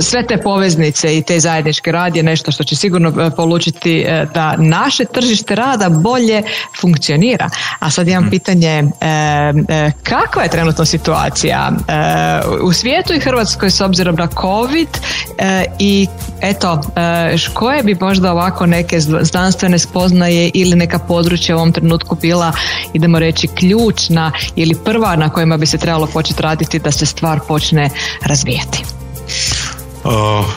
sve 0.00 0.26
te 0.26 0.36
poveznice 0.36 1.18
i 1.18 1.22
te 1.22 1.40
zajedničke 1.40 1.92
rad 1.92 2.16
je 2.16 2.22
nešto 2.22 2.52
što 2.52 2.64
će 2.64 2.76
sigurno 2.76 3.30
polučiti 3.36 3.98
e, 3.98 4.26
da 4.34 4.56
naše 4.56 5.04
tržište 5.04 5.54
rada 5.54 5.88
bolje 5.88 6.42
funkcionira. 6.80 7.50
A 7.78 7.90
sad 7.90 8.08
imam 8.08 8.22
hmm. 8.22 8.30
pitanje 8.30 8.68
e, 8.68 9.06
e, 9.68 9.92
kakva 10.02 10.42
je 10.42 10.48
trenutno 10.48 10.84
situacija 10.84 11.70
u 12.62 12.72
svijetu 12.72 13.14
i 13.14 13.20
Hrvatskoj 13.20 13.70
s 13.70 13.80
obzirom 13.80 14.16
na 14.16 14.28
COVID 14.40 14.88
i 15.78 16.06
eto 16.40 16.80
koje 17.54 17.82
bi 17.82 17.96
možda 18.00 18.32
ovako 18.32 18.66
neke 18.66 19.00
znanstvene 19.00 19.78
spoznaje 19.78 20.50
ili 20.54 20.76
neka 20.76 20.98
područja 20.98 21.56
u 21.56 21.58
ovom 21.58 21.72
trenutku 21.72 22.14
bila 22.14 22.52
idemo 22.92 23.18
reći 23.18 23.48
ključna 23.48 24.32
ili 24.56 24.74
prva 24.84 25.16
na 25.16 25.30
kojima 25.30 25.56
bi 25.56 25.66
se 25.66 25.78
trebalo 25.78 26.06
početi 26.06 26.42
raditi 26.42 26.78
da 26.78 26.92
se 26.92 27.06
stvar 27.06 27.40
počne 27.48 27.90
razvijati. 28.22 28.84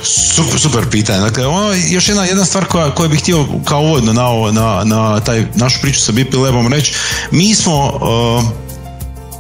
Super, 0.04 0.60
super 0.60 0.90
pitanje. 0.92 1.20
Dakle, 1.20 1.48
ono, 1.48 1.74
još 1.74 2.10
jedna, 2.10 2.26
jedna 2.26 2.46
stvar 2.46 2.66
koja, 2.66 2.96
koju 2.96 3.10
bih 3.10 3.20
htio 3.20 3.46
kao 3.66 3.82
uvodno 3.82 4.14
na, 4.14 4.52
na, 4.52 4.84
na 4.84 5.20
taj, 5.20 5.46
našu 5.56 5.82
priču 5.82 6.02
sa 6.02 6.12
BP 6.12 6.34
Labom 6.34 6.74
reći, 6.74 6.94
mi 7.32 7.56
smo 7.56 7.86
uh, 7.86 8.44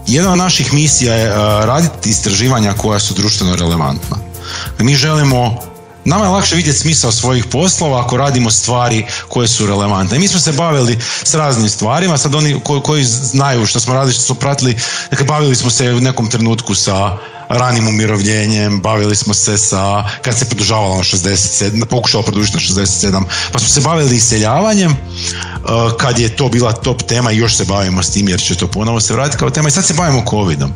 jedna 0.07 0.31
od 0.31 0.37
naših 0.37 0.73
misija 0.73 1.13
je 1.13 1.31
uh, 1.31 1.37
raditi 1.65 2.09
istraživanja 2.09 2.73
koja 2.73 2.99
su 2.99 3.13
društveno 3.13 3.55
relevantna. 3.55 4.17
Mi 4.79 4.95
želimo 4.95 5.67
Nama 6.07 6.25
je 6.25 6.29
lakše 6.29 6.55
vidjeti 6.55 6.79
smisao 6.79 7.11
svojih 7.11 7.45
poslova 7.45 8.01
ako 8.01 8.17
radimo 8.17 8.51
stvari 8.51 9.05
koje 9.27 9.47
su 9.47 9.67
relevantne. 9.67 10.19
Mi 10.19 10.27
smo 10.27 10.39
se 10.39 10.51
bavili 10.51 10.97
s 11.23 11.33
raznim 11.33 11.69
stvarima, 11.69 12.17
sad 12.17 12.35
oni 12.35 12.61
koji 12.83 13.03
znaju 13.03 13.65
što 13.65 13.79
smo 13.79 13.93
radili, 13.93 14.13
što 14.13 14.21
su 14.21 14.35
pratili, 14.35 14.77
dakle 15.09 15.25
bavili 15.25 15.55
smo 15.55 15.69
se 15.69 15.93
u 15.93 15.99
nekom 15.99 16.29
trenutku 16.29 16.75
sa 16.75 17.17
ranim 17.49 17.87
umirovljenjem, 17.87 18.81
bavili 18.81 19.15
smo 19.15 19.33
se 19.33 19.57
sa, 19.57 20.03
kad 20.21 20.37
se 20.37 20.45
produžavalo 20.45 20.95
na 20.95 21.03
67, 21.03 21.85
pokušalo 21.85 22.23
produžiti 22.23 22.57
na 22.57 22.83
67, 22.83 23.23
pa 23.51 23.59
smo 23.59 23.67
se 23.67 23.81
bavili 23.81 24.15
iseljavanjem, 24.15 24.91
uh, 24.91 25.97
kad 25.97 26.19
je 26.19 26.35
to 26.35 26.49
bila 26.49 26.71
top 26.71 27.03
tema 27.03 27.31
i 27.31 27.37
još 27.37 27.57
se 27.57 27.65
bavimo 27.65 28.03
s 28.03 28.11
tim 28.11 28.29
jer 28.29 28.39
će 28.39 28.55
to 28.55 28.67
ponovo 28.67 28.99
se 28.99 29.13
vratiti 29.13 29.37
kao 29.37 29.49
tema 29.49 29.67
i 29.67 29.71
sad 29.71 29.85
se 29.85 29.93
bavimo 29.93 30.23
covidom. 30.29 30.73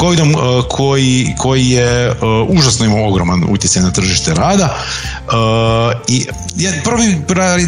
Covidom 0.00 0.34
uh, 0.34 0.40
koji, 0.68 1.34
koji 1.38 1.68
je 1.68 2.10
uh, 2.10 2.16
užasno 2.48 2.86
imao 2.86 3.08
ogroman 3.08 3.44
utjecaj 3.48 3.82
na 3.82 3.90
tržište 3.90 4.34
rada 4.34 4.78
i 6.08 6.26
prvi 6.84 7.22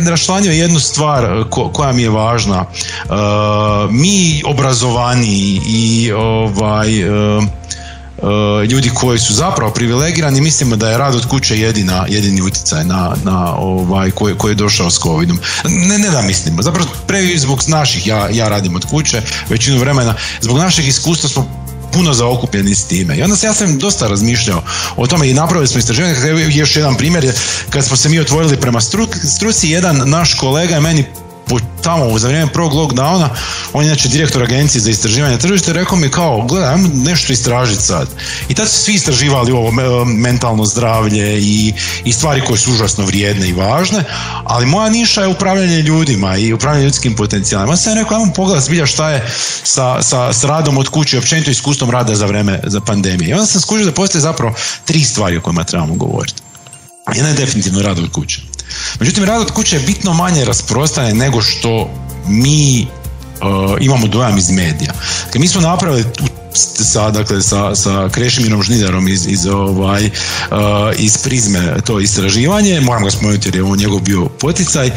rašlanio 0.08 0.52
jednu 0.52 0.80
stvar 0.80 1.44
koja 1.72 1.92
mi 1.92 2.02
je 2.02 2.10
važna. 2.10 2.64
Mi 3.90 4.42
obrazovani 4.46 5.60
i 5.66 6.12
ovaj 6.12 7.04
E, 7.14 7.40
ljudi 8.70 8.90
koji 8.94 9.18
su 9.18 9.34
zapravo 9.34 9.70
privilegirani 9.70 10.40
mislimo 10.40 10.76
da 10.76 10.90
je 10.90 10.98
rad 10.98 11.14
od 11.14 11.26
kuće 11.26 11.60
jedina, 11.60 12.06
jedini 12.08 12.42
utjecaj 12.42 12.84
na, 12.84 13.16
na 13.24 13.54
ovaj, 13.56 14.10
koji, 14.10 14.34
koji 14.34 14.50
je 14.50 14.54
došao 14.54 14.90
s 14.90 14.98
covidom. 14.98 15.40
Ne, 15.64 15.98
ne 15.98 16.10
da 16.10 16.22
mislimo, 16.22 16.62
zapravo 16.62 16.88
pre 17.06 17.38
zbog 17.38 17.62
naših, 17.66 18.06
ja, 18.06 18.28
ja 18.32 18.48
radim 18.48 18.76
od 18.76 18.84
kuće 18.84 19.22
većinu 19.48 19.78
vremena, 19.78 20.14
zbog 20.40 20.58
naših 20.58 20.88
iskustva 20.88 21.28
smo 21.28 21.64
puno 21.92 22.14
zaokupljeni 22.14 22.74
s 22.74 22.84
time. 22.84 23.16
I 23.16 23.22
onda 23.22 23.36
se 23.36 23.46
ja 23.46 23.54
sam 23.54 23.78
dosta 23.78 24.08
razmišljao 24.08 24.62
o 24.96 25.06
tome 25.06 25.30
i 25.30 25.34
napravili 25.34 25.68
smo 25.68 25.78
istraživanje. 25.78 26.14
Još 26.50 26.76
jedan 26.76 26.94
primjer 26.94 27.24
je 27.24 27.34
kad 27.70 27.84
smo 27.84 27.96
se 27.96 28.08
mi 28.08 28.20
otvorili 28.20 28.56
prema 28.56 28.80
struci, 29.36 29.70
jedan 29.70 30.02
naš 30.06 30.34
kolega 30.34 30.74
je 30.74 30.80
meni 30.80 31.04
tamo 31.82 32.18
za 32.18 32.28
vrijeme 32.28 32.52
prvog 32.52 32.72
lockdowna, 32.72 33.28
on 33.72 33.84
je 33.84 33.86
inače 33.86 34.08
direktor 34.08 34.42
agencije 34.42 34.80
za 34.80 34.90
istraživanje 34.90 35.38
tržišta 35.38 35.72
rekao 35.72 35.96
mi 35.96 36.08
kao, 36.08 36.46
gledaj, 36.48 36.76
nešto 36.94 37.32
istražiti 37.32 37.82
sad. 37.82 38.08
I 38.48 38.54
tad 38.54 38.68
su 38.68 38.76
svi 38.76 38.94
istraživali 38.94 39.52
ovo 39.52 39.70
mentalno 40.04 40.64
zdravlje 40.64 41.40
i, 41.40 41.72
i 42.04 42.12
stvari 42.12 42.42
koje 42.46 42.58
su 42.58 42.72
užasno 42.72 43.04
vrijedne 43.04 43.48
i 43.48 43.52
važne, 43.52 44.04
ali 44.44 44.66
moja 44.66 44.90
niša 44.90 45.22
je 45.22 45.28
upravljanje 45.28 45.82
ljudima 45.82 46.36
i 46.36 46.52
upravljanje 46.52 46.84
ljudskim 46.84 47.16
potencijalima. 47.16 47.72
Ja 47.72 47.76
sam 47.76 47.94
rekao, 47.94 48.18
ajmo 48.18 48.32
pogledati 48.32 48.66
zbilja 48.66 48.86
šta 48.86 49.10
je 49.10 49.30
sa, 49.62 50.02
sa, 50.02 50.32
s 50.32 50.44
radom 50.44 50.78
od 50.78 50.88
kuće 50.88 51.16
i 51.16 51.18
općenito 51.18 51.50
iskustvom 51.50 51.90
rada 51.90 52.14
za 52.14 52.26
vrijeme 52.26 52.60
za 52.66 52.80
pandemije. 52.80 53.30
I 53.30 53.32
onda 53.32 53.46
sam 53.46 53.60
skužio 53.60 53.86
da 53.86 53.92
postoje 53.92 54.22
zapravo 54.22 54.54
tri 54.84 55.00
stvari 55.00 55.36
o 55.36 55.40
kojima 55.40 55.64
trebamo 55.64 55.94
govoriti. 55.94 56.42
Jedna 57.14 57.28
je 57.28 57.34
definitivno 57.34 57.82
rad 57.82 57.98
od 57.98 58.12
kuće. 58.12 58.53
Međutim, 59.00 59.24
rad 59.24 59.40
od 59.40 59.50
kuće 59.50 59.76
je 59.76 59.82
bitno 59.82 60.12
manje 60.12 60.44
rasprostranjen 60.44 61.16
nego 61.16 61.42
što 61.42 61.90
mi 62.26 62.86
uh, 62.86 63.76
imamo 63.80 64.06
dojam 64.06 64.38
iz 64.38 64.50
medija. 64.50 64.92
Dakle, 65.24 65.40
mi 65.40 65.48
smo 65.48 65.60
napravili 65.60 66.04
sa, 66.54 67.10
dakle, 67.10 67.42
sa, 67.42 67.74
sa 67.74 68.08
Krešimirom 68.08 68.62
Žnidarom 68.62 69.08
iz, 69.08 69.26
iz, 69.26 69.46
ovaj, 69.46 70.06
uh, 70.06 70.10
iz 70.96 71.18
prizme 71.18 71.74
to 71.86 72.00
istraživanje, 72.00 72.80
moram 72.80 73.04
ga 73.04 73.10
spomenuti 73.10 73.48
jer 73.48 73.56
je 73.56 73.62
on 73.62 73.78
njegov 73.78 74.00
bio 74.00 74.24
poticaj 74.24 74.90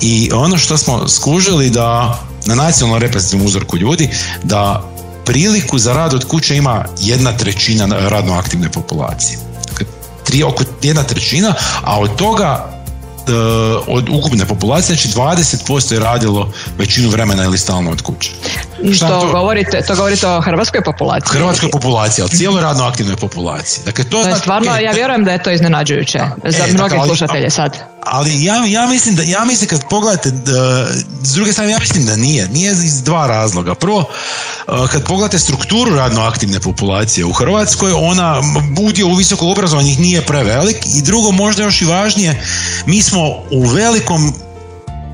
i 0.00 0.30
ono 0.34 0.58
što 0.58 0.78
smo 0.78 1.08
skužili 1.08 1.70
da 1.70 2.20
na 2.46 2.54
nacionalnom 2.54 3.02
reprezentativnom 3.02 3.46
uzorku 3.46 3.76
ljudi 3.76 4.08
da 4.42 4.90
priliku 5.24 5.78
za 5.78 5.92
rad 5.92 6.14
od 6.14 6.24
kuće 6.24 6.56
ima 6.56 6.84
jedna 6.98 7.32
trećina 7.32 7.86
radno 8.08 8.34
aktivne 8.34 8.72
populacije. 8.72 9.38
Dakle, 9.68 9.86
tri, 10.24 10.42
oko 10.42 10.64
jedna 10.82 11.02
trećina, 11.02 11.54
a 11.82 12.00
od 12.00 12.16
toga 12.16 12.79
od 13.86 14.08
ukupne 14.08 14.46
populacije, 14.46 14.96
znači 14.96 15.08
20% 15.08 15.92
je 15.92 16.00
radilo 16.00 16.52
većinu 16.78 17.10
vremena 17.10 17.44
ili 17.44 17.58
stalno 17.58 17.90
od 17.90 18.02
kuće. 18.02 18.30
Šta 18.94 19.08
to, 19.08 19.20
to, 19.20 19.32
govorite, 19.32 19.82
to 19.82 19.96
govorite 19.96 20.28
o 20.28 20.40
hrvatskoj 20.40 20.80
populaciji? 20.80 21.38
Hrvatskoj 21.38 21.70
populaciji, 21.70 22.22
ali 22.22 22.30
cijelo 22.30 22.60
radno 22.60 22.84
aktivnoj 22.84 23.16
populaciji. 23.16 23.84
Dakle, 23.84 24.04
to, 24.04 24.22
znači, 24.22 24.40
stvarno, 24.40 24.78
ja 24.78 24.92
vjerujem 24.92 25.24
da 25.24 25.32
je 25.32 25.42
to 25.42 25.50
iznenađujuće 25.50 26.20
za 26.44 26.64
e, 26.68 26.72
mnoge 26.72 26.96
slušatelje 27.06 27.50
sad. 27.50 27.89
Ali 28.02 28.44
ja, 28.44 28.66
ja, 28.66 28.86
mislim 28.86 29.16
da, 29.16 29.22
ja 29.22 29.44
mislim 29.44 29.68
kad 29.68 29.88
pogledate, 29.90 30.30
da, 30.30 30.86
s 31.22 31.34
druge 31.34 31.52
strane 31.52 31.72
ja 31.72 31.78
mislim 31.78 32.06
da 32.06 32.16
nije. 32.16 32.48
Nije 32.48 32.72
iz 32.72 33.02
dva 33.02 33.26
razloga. 33.26 33.74
Prvo, 33.74 34.04
e, 34.68 34.72
kad 34.92 35.04
pogledate 35.04 35.38
strukturu 35.38 35.94
radno 35.94 36.20
aktivne 36.22 36.60
populacije 36.60 37.24
u 37.24 37.32
Hrvatskoj, 37.32 37.92
ona 37.92 38.40
udio 38.80 39.06
u 39.06 39.14
visoko 39.14 39.50
obrazovanih 39.50 39.98
nije 39.98 40.22
prevelik 40.22 40.86
i 40.94 41.02
drugo, 41.02 41.30
možda 41.30 41.62
još 41.62 41.82
i 41.82 41.84
važnije, 41.84 42.46
mi 42.86 43.02
smo 43.02 43.28
u 43.50 43.66
velikom 43.66 44.34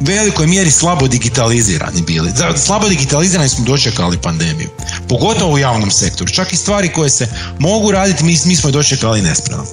velikoj 0.00 0.46
mjeri 0.46 0.70
slabo 0.70 1.08
digitalizirani 1.08 2.02
bili. 2.02 2.32
Slabo 2.56 2.88
digitalizirani 2.88 3.48
smo 3.48 3.64
dočekali 3.64 4.18
pandemiju. 4.18 4.68
Pogotovo 5.08 5.52
u 5.52 5.58
javnom 5.58 5.90
sektoru. 5.90 6.30
Čak 6.30 6.52
i 6.52 6.56
stvari 6.56 6.92
koje 6.92 7.10
se 7.10 7.28
mogu 7.58 7.90
raditi, 7.90 8.24
mi, 8.24 8.36
mi 8.44 8.56
smo 8.56 8.70
dočekali 8.70 9.22
nespremno. 9.22 9.64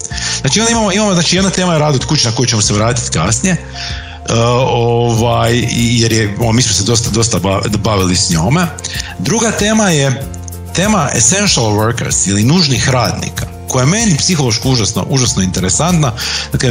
Znači, 0.41 0.59
onda 0.59 0.71
imamo, 0.71 0.91
imamo 0.91 1.13
znači, 1.13 1.35
jedna 1.35 1.49
tema 1.49 1.73
je 1.73 1.79
rad 1.79 1.95
od 1.95 2.05
kuće 2.05 2.29
na 2.29 2.35
koju 2.35 2.47
ćemo 2.47 2.61
se 2.61 2.73
vratiti 2.73 3.11
kasnije. 3.11 3.57
ovaj, 4.69 5.65
jer 5.75 6.13
je, 6.13 6.35
o, 6.39 6.51
mi 6.51 6.61
smo 6.61 6.73
se 6.73 6.83
dosta, 6.83 7.09
dosta 7.09 7.39
bavili 7.83 8.15
s 8.15 8.29
njome. 8.29 8.67
Druga 9.19 9.51
tema 9.51 9.89
je 9.89 10.27
tema 10.75 11.09
essential 11.15 11.65
workers 11.65 12.29
ili 12.29 12.43
nužnih 12.43 12.89
radnika 12.89 13.52
koja 13.73 13.83
je 13.83 13.89
meni 13.89 14.17
psihološko 14.17 14.69
užasno, 14.69 15.05
užasno 15.09 15.41
interesantna. 15.41 16.13
Dakle, 16.51 16.69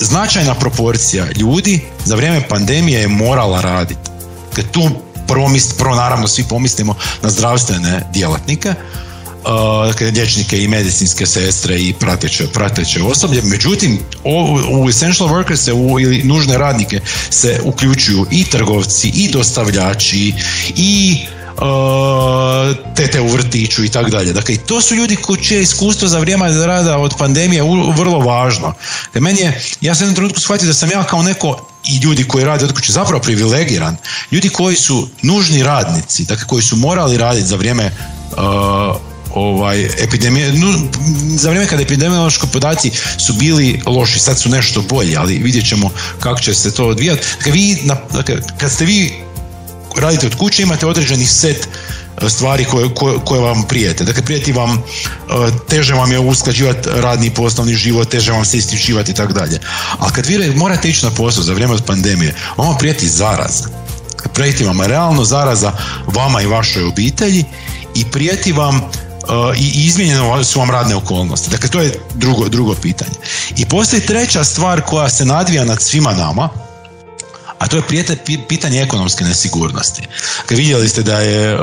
značajna 0.00 0.54
proporcija 0.54 1.26
ljudi 1.36 1.80
za 2.04 2.14
vrijeme 2.14 2.48
pandemije 2.48 3.00
je 3.00 3.08
morala 3.08 3.60
raditi. 3.60 4.10
Dakle, 4.48 4.72
tu 4.72 4.90
prvo, 5.28 5.50
prvo 5.78 5.94
naravno 5.94 6.28
svi 6.28 6.44
pomislimo 6.48 6.94
na 7.22 7.30
zdravstvene 7.30 8.02
djelatnike, 8.12 8.74
dakle, 9.86 10.10
liječnike 10.10 10.62
i 10.62 10.68
medicinske 10.68 11.26
sestre 11.26 11.78
i 11.80 11.92
prateće, 11.92 12.46
prateće 12.52 13.02
osoblje. 13.02 13.42
Međutim, 13.42 13.98
u 14.70 14.88
essential 14.88 15.28
workers 15.28 15.72
u, 15.72 16.00
ili 16.00 16.22
nužne 16.22 16.58
radnike 16.58 17.00
se 17.30 17.60
uključuju 17.64 18.26
i 18.30 18.44
trgovci, 18.44 19.08
i 19.08 19.30
dostavljači, 19.32 20.32
i 20.76 21.26
tete 22.96 23.20
u 23.20 23.28
vrtiću 23.28 23.84
i 23.84 23.88
tako 23.88 24.10
dalje. 24.10 24.32
Dakle, 24.32 24.56
to 24.56 24.80
su 24.80 24.94
ljudi 24.94 25.16
koji 25.16 25.42
čije 25.42 25.62
iskustvo 25.62 26.08
za 26.08 26.18
vrijeme 26.18 26.66
rada 26.66 26.98
od 26.98 27.14
pandemije 27.18 27.62
vrlo 27.96 28.18
važno. 28.18 28.74
Dakle, 29.04 29.20
meni 29.20 29.40
je, 29.40 29.62
ja 29.80 29.94
sam 29.94 30.04
jednom 30.04 30.14
trenutku 30.14 30.40
shvatio 30.40 30.66
da 30.66 30.74
sam 30.74 30.90
ja 30.90 31.04
kao 31.04 31.22
neko 31.22 31.68
i 31.84 31.96
ljudi 31.96 32.24
koji 32.24 32.44
rade 32.44 32.64
od 32.64 32.72
kuće 32.72 32.92
zapravo 32.92 33.22
privilegiran. 33.22 33.96
Ljudi 34.30 34.48
koji 34.48 34.76
su 34.76 35.08
nužni 35.22 35.62
radnici, 35.62 36.24
dakle 36.24 36.46
koji 36.46 36.62
su 36.62 36.76
morali 36.76 37.18
raditi 37.18 37.46
za 37.46 37.56
vrijeme 37.56 37.90
ovaj, 39.34 39.84
epidemije, 39.84 40.52
za 41.28 41.48
vrijeme 41.48 41.68
kada 41.68 41.82
epidemiološki 41.82 42.46
podaci 42.52 42.90
su 43.26 43.32
bili 43.32 43.80
loši, 43.86 44.18
sad 44.20 44.38
su 44.40 44.48
nešto 44.48 44.82
bolji, 44.82 45.16
ali 45.16 45.38
vidjet 45.38 45.68
ćemo 45.68 45.90
kako 46.20 46.40
će 46.40 46.54
se 46.54 46.74
to 46.74 46.86
odvijati. 46.86 47.26
Dakle, 47.36 47.52
vi, 47.52 47.78
dakle, 48.12 48.36
kad 48.58 48.72
ste 48.72 48.84
vi 48.84 49.23
radite 49.96 50.26
od 50.26 50.34
kuće 50.34 50.62
imate 50.62 50.86
određeni 50.86 51.26
set 51.26 51.68
e, 52.22 52.30
stvari 52.30 52.64
koje, 52.64 52.94
koje, 52.94 53.18
koje 53.24 53.40
vam 53.40 53.62
prijete. 53.62 54.04
Dakle, 54.04 54.22
prijeti 54.22 54.52
vam, 54.52 54.70
e, 54.70 54.78
teže 55.68 55.94
vam 55.94 56.12
je 56.12 56.18
usklađivati 56.18 56.88
radni 56.94 57.30
poslovni 57.30 57.74
život, 57.74 58.08
teže 58.08 58.32
vam 58.32 58.44
se 58.44 58.58
ističivati 58.58 59.10
i 59.10 59.14
tako 59.14 59.32
dalje. 59.32 59.60
Ali 59.98 60.12
kad 60.12 60.26
vi 60.26 60.54
morate 60.54 60.88
ići 60.88 61.04
na 61.04 61.10
posao 61.10 61.42
za 61.42 61.52
vrijeme 61.52 61.74
od 61.74 61.84
pandemije, 61.84 62.34
vam 62.56 62.78
prijeti 62.78 63.08
zaraza. 63.08 63.68
Prijeti 64.34 64.64
vam 64.64 64.80
realno 64.80 65.24
zaraza 65.24 65.72
vama 66.06 66.42
i 66.42 66.46
vašoj 66.46 66.84
obitelji 66.84 67.44
i 67.94 68.04
prijeti 68.04 68.52
vam 68.52 68.80
Uh, 69.24 69.58
i 69.58 69.86
izmijenjeno 69.86 70.44
su 70.44 70.58
vam 70.58 70.70
radne 70.70 70.94
okolnosti. 70.94 71.50
Dakle, 71.50 71.68
to 71.68 71.80
je 71.80 71.98
drugo, 72.14 72.48
drugo 72.48 72.74
pitanje. 72.74 73.10
I 73.56 73.64
postoji 73.64 74.06
treća 74.06 74.44
stvar 74.44 74.80
koja 74.80 75.10
se 75.10 75.24
nadvija 75.24 75.64
nad 75.64 75.82
svima 75.82 76.12
nama, 76.12 76.48
a 77.64 77.68
to 77.68 77.76
je 77.76 77.82
prijete, 77.82 78.16
pitanje 78.48 78.82
ekonomske 78.82 79.24
nesigurnosti. 79.24 80.02
Vidjeli 80.50 80.88
ste 80.88 81.02
da 81.02 81.18
je 81.20 81.54
uh, 81.54 81.60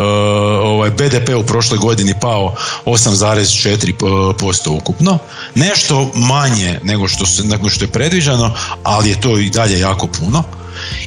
ovaj 0.63 0.89
BDP 0.89 1.29
u 1.37 1.43
prošloj 1.43 1.79
godini 1.79 2.13
pao 2.21 2.55
8,4% 2.85 4.69
ukupno, 4.69 5.17
nešto 5.55 6.11
manje 6.15 6.79
nego 6.83 7.07
što, 7.07 7.25
se, 7.25 7.43
nego 7.43 7.69
što 7.69 7.83
je 7.83 7.91
predviđeno, 7.91 8.55
ali 8.83 9.09
je 9.09 9.21
to 9.21 9.37
i 9.37 9.49
dalje 9.49 9.79
jako 9.79 10.07
puno. 10.07 10.43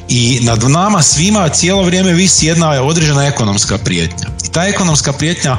I 0.07 0.39
nad 0.41 0.63
nama 0.63 1.01
svima 1.01 1.49
cijelo 1.49 1.83
vrijeme 1.83 2.13
visi 2.13 2.47
jedna 2.47 2.69
određena 2.69 3.25
ekonomska 3.25 3.77
prijetnja. 3.77 4.27
I 4.45 4.51
ta 4.51 4.65
ekonomska 4.65 5.13
prijetnja 5.13 5.57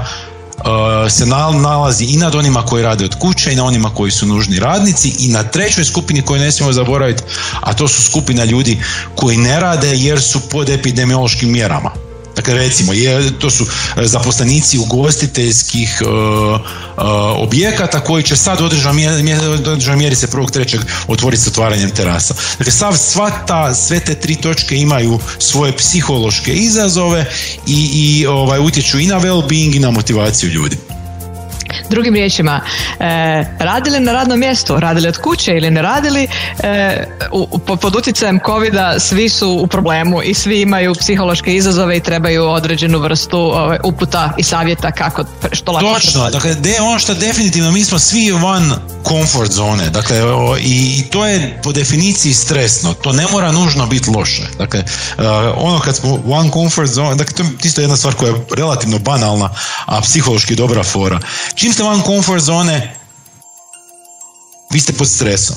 se 1.10 1.26
nalazi 1.26 2.04
i 2.04 2.16
nad 2.16 2.34
onima 2.34 2.62
koji 2.62 2.82
rade 2.82 3.04
od 3.04 3.14
kuće 3.18 3.52
i 3.52 3.56
na 3.56 3.64
onima 3.64 3.90
koji 3.94 4.10
su 4.10 4.26
nužni 4.26 4.58
radnici 4.58 5.14
i 5.18 5.28
na 5.28 5.42
trećoj 5.42 5.84
skupini 5.84 6.22
koju 6.22 6.40
ne 6.40 6.52
smijemo 6.52 6.72
zaboraviti, 6.72 7.22
a 7.60 7.74
to 7.74 7.88
su 7.88 8.02
skupina 8.02 8.44
ljudi 8.44 8.80
koji 9.14 9.36
ne 9.36 9.60
rade 9.60 9.96
jer 9.96 10.22
su 10.22 10.40
pod 10.40 10.70
epidemiološkim 10.70 11.52
mjerama. 11.52 12.05
Dakle, 12.36 12.54
recimo, 12.54 12.92
je, 12.92 13.38
to 13.38 13.50
su 13.50 13.66
e, 13.96 14.06
zaposlenici 14.06 14.78
ugostiteljskih 14.78 16.02
uh, 16.02 16.60
objekata 17.36 18.00
koji 18.00 18.22
će 18.22 18.36
sad 18.36 18.60
u 18.60 18.64
određenoj 18.64 19.96
mjeri 19.96 20.16
se 20.16 20.26
prvog 20.26 20.50
trećeg 20.50 20.80
otvoriti 21.08 21.42
s 21.42 21.46
otvaranjem 21.46 21.90
terasa. 21.90 22.34
Dakle, 22.58 22.72
sav, 22.72 22.96
sva 22.96 23.30
ta, 23.46 23.74
sve 23.74 24.00
te 24.00 24.14
tri 24.14 24.34
točke 24.34 24.76
imaju 24.76 25.18
svoje 25.38 25.76
psihološke 25.76 26.52
izazove 26.52 27.26
i, 27.66 27.90
i 27.94 28.26
ovaj, 28.26 28.60
utječu 28.60 28.98
i 28.98 29.06
na 29.06 29.20
well-being 29.20 29.76
i 29.76 29.78
na 29.78 29.90
motivaciju 29.90 30.50
ljudi. 30.50 30.76
Drugim 31.90 32.14
riječima, 32.14 32.60
e, 33.00 33.44
radili 33.58 34.00
na 34.00 34.12
radnom 34.12 34.38
mjestu, 34.38 34.80
radili 34.80 35.08
od 35.08 35.16
kuće 35.16 35.56
ili 35.56 35.70
ne 35.70 35.82
radili, 35.82 36.28
e, 36.62 37.06
u, 37.32 37.58
pod 37.58 37.96
utjecajem 37.96 38.40
covida 38.46 39.00
svi 39.00 39.28
su 39.28 39.50
u 39.62 39.66
problemu 39.66 40.22
i 40.22 40.34
svi 40.34 40.60
imaju 40.60 40.94
psihološke 40.94 41.54
izazove 41.54 41.96
i 41.96 42.00
trebaju 42.00 42.44
određenu 42.44 42.98
vrstu 42.98 43.38
ove, 43.38 43.78
uputa 43.84 44.32
i 44.38 44.42
savjeta 44.42 44.92
kako 44.92 45.24
što 45.52 45.72
lakše. 45.72 45.88
Točno, 45.94 46.30
dakle, 46.30 46.54
de, 46.54 46.76
ono 46.80 46.98
što 46.98 47.14
definitivno 47.14 47.70
mi 47.70 47.84
smo 47.84 47.98
svi 47.98 48.32
van 48.32 48.72
comfort 49.08 49.52
zone, 49.52 49.90
dakle, 49.90 50.16
i, 50.60 51.04
to 51.10 51.26
je 51.26 51.60
po 51.62 51.72
definiciji 51.72 52.34
stresno, 52.34 52.94
to 52.94 53.12
ne 53.12 53.26
mora 53.32 53.52
nužno 53.52 53.86
biti 53.86 54.10
loše. 54.10 54.42
Dakle, 54.58 54.80
uh, 54.80 55.24
ono 55.56 55.80
kad 55.80 55.96
smo 55.96 56.18
one 56.26 56.50
comfort 56.50 56.90
zone, 56.90 57.14
dakle, 57.14 57.34
to 57.34 57.42
je 57.42 57.48
isto 57.64 57.80
jedna 57.80 57.96
stvar 57.96 58.14
koja 58.14 58.28
je 58.28 58.44
relativno 58.56 58.98
banalna, 58.98 59.50
a 59.86 60.00
psihološki 60.00 60.54
dobra 60.54 60.82
fora. 60.82 61.20
Čim 61.54 61.65
ste 61.72 61.82
van 61.82 62.02
comfort 62.02 62.42
zone, 62.42 62.96
vi 64.70 64.80
ste 64.80 64.92
pod 64.92 65.08
stresom. 65.08 65.56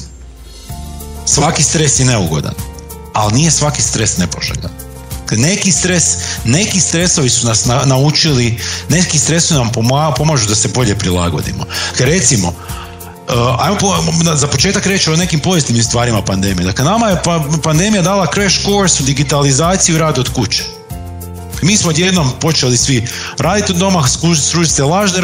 Svaki 1.25 1.63
stres 1.63 1.99
je 1.99 2.05
neugodan, 2.05 2.53
ali 3.13 3.33
nije 3.33 3.51
svaki 3.51 3.81
stres 3.81 4.17
nepoželjan. 4.17 4.71
Neki 5.31 5.71
stres, 5.71 6.03
neki 6.45 6.79
stresovi 6.79 7.29
su 7.29 7.47
nas 7.47 7.65
naučili, 7.85 8.59
neki 8.89 9.17
stresovi 9.17 9.59
nam 9.59 9.71
pomažu 10.17 10.47
da 10.47 10.55
se 10.55 10.67
bolje 10.67 10.95
prilagodimo. 10.95 11.65
Recimo, 11.99 12.47
uh, 12.47 12.53
ajmo 13.59 13.77
za 14.35 14.47
početak 14.47 14.85
reći 14.85 15.09
o 15.09 15.15
nekim 15.15 15.39
pozitivnim 15.39 15.83
stvarima 15.83 16.21
pandemije. 16.21 16.65
Dakle, 16.65 16.85
nama 16.85 17.07
je 17.07 17.21
pa, 17.23 17.43
pandemija 17.63 18.01
dala 18.01 18.27
crash 18.33 18.61
course 18.63 19.03
u 19.03 19.05
digitalizaciju 19.05 19.95
i 19.95 19.99
rad 19.99 20.19
od 20.19 20.29
kuće. 20.33 20.63
Mi 21.61 21.77
smo 21.77 21.89
odjednom 21.89 22.31
počeli 22.41 22.77
svi 22.77 23.07
raditi 23.37 23.71
od 23.71 23.77
doma, 23.77 24.07
služiti 24.07 24.75
se 24.75 24.83
lažne 24.83 25.21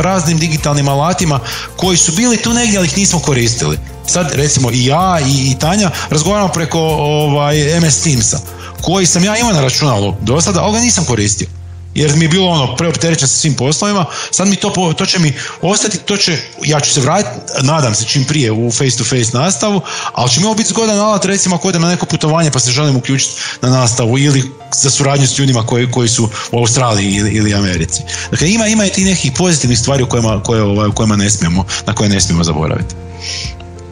raznim 0.00 0.38
digitalnim 0.38 0.88
alatima 0.88 1.40
koji 1.76 1.96
su 1.96 2.12
bili 2.12 2.36
tu 2.36 2.52
negdje, 2.52 2.78
ali 2.78 2.86
ih 2.86 2.96
nismo 2.96 3.20
koristili. 3.20 3.78
Sad 4.06 4.32
recimo 4.32 4.70
i 4.70 4.84
ja 4.84 5.20
i, 5.26 5.50
i 5.50 5.58
Tanja 5.58 5.90
razgovaramo 6.10 6.48
preko 6.48 6.80
ovaj, 6.80 7.80
MS 7.80 8.02
Teamsa 8.02 8.40
koji 8.80 9.06
sam 9.06 9.24
ja 9.24 9.36
imao 9.36 9.52
na 9.52 9.60
računalu 9.60 10.14
do 10.20 10.40
sada, 10.40 10.62
ali 10.62 10.72
ga 10.72 10.80
nisam 10.80 11.04
koristio 11.04 11.57
jer 11.94 12.16
mi 12.16 12.24
je 12.24 12.28
bilo 12.28 12.48
ono 12.48 12.76
preopterećen 12.76 13.28
sa 13.28 13.36
svim 13.36 13.54
poslovima, 13.54 14.04
sad 14.30 14.48
mi 14.48 14.56
to, 14.56 14.94
to 14.98 15.06
će 15.06 15.18
mi 15.18 15.32
ostati, 15.62 15.98
to 15.98 16.16
će, 16.16 16.38
ja 16.64 16.80
ću 16.80 16.92
se 16.92 17.00
vratiti, 17.00 17.52
nadam 17.62 17.94
se 17.94 18.04
čim 18.04 18.24
prije 18.24 18.52
u 18.52 18.70
face 18.70 18.98
to 18.98 19.04
face 19.04 19.30
nastavu, 19.32 19.80
ali 20.12 20.30
će 20.30 20.40
mi 20.40 20.46
ovo 20.46 20.54
biti 20.54 20.68
zgodan 20.68 20.98
alat 20.98 21.24
recimo 21.24 21.56
ako 21.56 21.68
odem 21.68 21.82
na 21.82 21.88
neko 21.88 22.06
putovanje 22.06 22.50
pa 22.50 22.58
se 22.58 22.70
želim 22.70 22.96
uključiti 22.96 23.34
na 23.62 23.70
nastavu 23.70 24.18
ili 24.18 24.50
za 24.72 24.90
suradnju 24.90 25.26
s 25.26 25.38
ljudima 25.38 25.66
koji, 25.66 25.90
koji 25.90 26.08
su 26.08 26.28
u 26.52 26.58
Australiji 26.58 27.14
ili, 27.14 27.30
ili 27.30 27.54
Americi. 27.54 28.02
Dakle, 28.30 28.50
ima, 28.50 28.66
ima 28.66 28.86
i 28.86 28.90
ti 28.90 29.04
nekih 29.04 29.32
pozitivnih 29.32 29.78
stvari 29.78 30.02
u 30.02 30.08
kojima, 30.08 30.42
koje, 30.42 30.62
ovaj, 30.62 30.90
kojima 30.90 31.16
ne 31.16 31.30
smijemo, 31.30 31.64
na 31.86 31.94
koje 31.94 32.10
ne 32.10 32.20
smijemo 32.20 32.44
zaboraviti. 32.44 32.94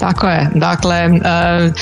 Tako 0.07 0.29
je, 0.29 0.51
dakle, 0.55 0.97
e, 0.97 1.09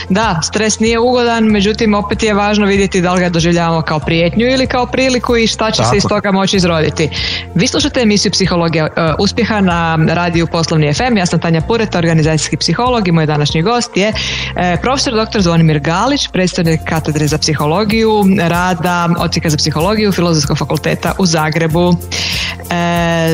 da, 0.09 0.41
stres 0.43 0.79
nije 0.79 0.99
ugodan, 0.99 1.45
međutim 1.45 1.95
opet 1.95 2.23
je 2.23 2.35
važno 2.35 2.67
vidjeti 2.67 3.01
da 3.01 3.13
li 3.13 3.21
ga 3.21 3.29
doživljavamo 3.29 3.83
kao 3.83 3.99
prijetnju 3.99 4.47
ili 4.47 4.67
kao 4.67 4.87
priliku 4.87 5.37
i 5.37 5.47
šta 5.47 5.71
će 5.71 5.85
se 5.85 5.97
iz 5.97 6.03
toga 6.09 6.33
moći 6.33 6.57
izroditi. 6.57 7.11
Vi 7.55 7.67
slušate 7.67 8.01
emisiju 8.01 8.33
Psihologija 8.33 8.87
e, 8.87 8.91
uspjeha 9.19 9.61
na 9.61 9.99
radiju 10.09 10.47
Poslovni 10.47 10.95
FM, 10.95 11.17
ja 11.17 11.27
sam 11.27 11.41
Tanja 11.41 11.61
Pureta, 11.61 11.99
organizacijski 11.99 12.57
psiholog 12.57 13.09
i 13.09 13.13
moj 13.13 13.27
današnji 13.27 13.63
gost 13.63 13.97
je 13.97 14.13
e, 14.57 14.77
profesor 14.83 15.15
dr. 15.15 15.41
Zvonimir 15.41 15.79
Galić, 15.79 16.29
predstavnik 16.29 16.81
katedre 16.85 17.27
za 17.27 17.39
psihologiju, 17.39 18.25
rada 18.49 19.09
Odsjeka 19.19 19.51
za 19.51 19.57
psihologiju 19.57 20.13
Filozofskog 20.13 20.59
fakulteta 20.59 21.13
u 21.19 21.27
Zagrebu. 21.27 21.97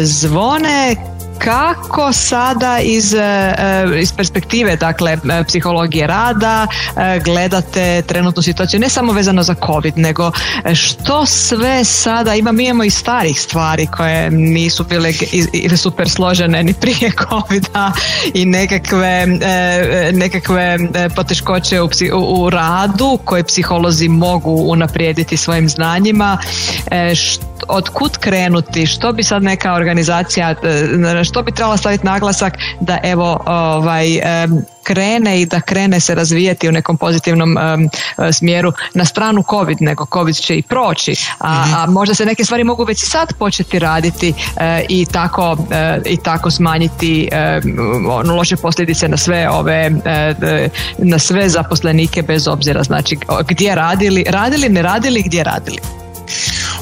Zvone, 0.03 0.97
kako 1.45 2.13
sada 2.13 2.79
iz, 2.83 3.15
e, 3.15 3.55
iz 4.01 4.13
perspektive 4.13 4.77
dakle 4.77 5.13
e, 5.13 5.45
psihologije 5.45 6.07
rada 6.07 6.67
e, 6.97 7.21
gledate 7.25 8.03
trenutnu 8.03 8.43
situaciju 8.43 8.81
ne 8.81 8.89
samo 8.89 9.13
vezano 9.13 9.43
za 9.43 9.55
covid 9.67 9.99
nego 9.99 10.33
što 10.75 11.27
sve 11.27 11.85
sada 11.85 12.35
ima? 12.35 12.53
Mi 12.53 12.65
imamo 12.65 12.85
i 12.85 12.91
starih 12.91 13.41
stvari 13.41 13.87
koje 13.87 14.31
nisu 14.31 14.85
bile 14.85 15.13
super 15.77 16.11
složene 16.11 16.63
ni 16.63 16.75
prije 16.75 17.13
covida 17.29 17.93
i 18.35 18.45
nekakve 18.45 19.27
nekakve 20.13 20.79
poteškoće 21.17 21.81
u, 21.81 21.89
u 22.13 22.51
radu 22.51 23.19
koje 23.25 23.45
psiholozi 23.45 24.09
mogu 24.09 24.51
unaprijediti 24.67 25.37
svojim 25.37 25.69
znanjima 25.69 26.39
od 27.69 27.89
kud 27.89 28.19
krenuti, 28.19 28.87
što 28.87 29.13
bi 29.13 29.23
sad 29.23 29.43
neka 29.43 29.73
organizacija, 29.75 30.51
e, 30.51 31.25
što 31.25 31.43
bi 31.43 31.53
trebala 31.53 31.77
staviti 31.77 32.07
naglasak 32.07 32.55
da 32.81 32.99
evo 33.03 33.43
ovaj, 33.47 34.21
krene 34.83 35.41
i 35.41 35.47
da 35.47 35.61
krene 35.61 36.01
se 36.01 36.15
razvijati 36.15 36.69
u 36.69 36.73
nekom 36.73 36.97
pozitivnom 36.97 37.57
smjeru 38.33 38.73
na 38.95 39.05
stranu 39.05 39.45
COVID, 39.51 39.77
nego 39.81 40.07
COVID 40.13 40.37
će 40.37 40.57
i 40.57 40.63
proći, 40.63 41.15
a, 41.39 41.65
mhm. 41.65 41.75
a 41.75 41.87
možda 41.87 42.15
se 42.15 42.27
neke 42.27 42.45
stvari 42.45 42.65
mogu 42.65 42.85
već 42.85 42.99
sad 43.11 43.33
početi 43.39 43.79
raditi 43.79 44.35
i, 44.89 45.07
tako, 45.07 45.57
i 46.07 46.17
tako 46.17 46.51
smanjiti 46.51 47.29
ono, 48.09 48.37
loše 48.37 48.57
posljedice 48.57 49.09
na 49.09 49.17
sve 49.17 49.51
ove 49.51 49.91
na 50.99 51.19
sve 51.19 51.49
zaposlenike 51.49 52.23
bez 52.23 52.49
obzira 52.49 52.83
znači 52.83 53.17
gdje 53.49 53.75
radili, 53.75 54.25
radili, 54.29 54.69
ne 54.69 54.83
radili, 54.83 55.23
gdje 55.23 55.45
radili. 55.45 55.79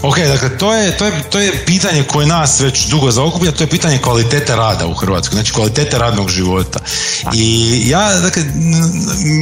Ok, 0.02 0.18
dakle, 0.18 0.58
to 0.58 0.74
je, 0.74 0.96
to, 0.96 1.04
je, 1.04 1.22
to 1.30 1.38
je 1.40 1.64
pitanje 1.66 2.02
koje 2.02 2.26
nas 2.26 2.60
već 2.60 2.86
dugo 2.86 3.10
zaokuplja, 3.10 3.52
to 3.52 3.62
je 3.62 3.66
pitanje 3.66 3.98
kvalitete 3.98 4.56
rada 4.56 4.86
u 4.86 4.94
Hrvatskoj, 4.94 5.34
znači 5.34 5.52
kvalitete 5.52 5.98
radnog 5.98 6.28
života. 6.28 6.78
I 7.34 7.82
ja, 7.88 8.20
dakle, 8.20 8.42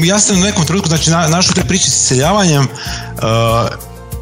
ja 0.05 0.21
sam 0.21 0.37
u 0.37 0.41
nekom 0.41 0.65
trenutku, 0.65 0.89
znači, 0.89 1.11
na, 1.11 1.29
našo 1.29 1.53
te 1.53 1.65
priče 1.65 1.91
s 1.91 1.97
iseljavanjem, 2.05 2.63
uh, 2.63 3.23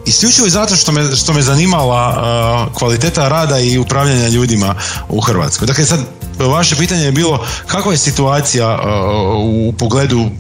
Isključivo 0.07 0.47
i 0.47 0.51
zato 0.51 0.77
što 0.77 0.93
me, 0.93 1.17
što 1.17 1.33
me 1.33 1.43
zanimala 1.43 2.09
uh, 2.09 2.79
kvaliteta 2.79 3.29
rada 3.29 3.59
i 3.59 3.79
upravljanja 3.79 4.29
ljudima 4.29 4.75
u 5.09 5.21
Hrvatskoj. 5.21 5.67
Dakle, 5.67 5.85
sad, 5.85 6.01
vaše 6.39 6.77
pitanje 6.77 7.05
je 7.05 7.13
bilo 7.13 7.47
kakva 7.67 7.93
je 7.93 7.99
situacija 7.99 8.75
uh, 8.75 9.69
u 9.69 9.73
pogledu 9.79 10.31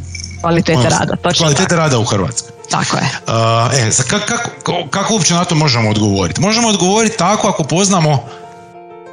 kvalitete 0.41 0.89
rada. 0.89 1.17
kvalitete 1.39 1.77
rada 1.77 1.99
u 1.99 2.05
Hrvatskoj. 2.05 2.54
Tako 2.71 2.97
je. 2.97 3.09
Uh, 3.27 3.75
e, 3.75 3.91
kako, 4.09 4.89
kako 4.91 5.15
uopće 5.15 5.35
na 5.35 5.45
to 5.45 5.55
možemo 5.55 5.91
odgovoriti? 5.91 6.41
Možemo 6.41 6.69
odgovoriti 6.69 7.19
tako 7.19 7.49
ako 7.49 7.65
poznamo 7.65 8.29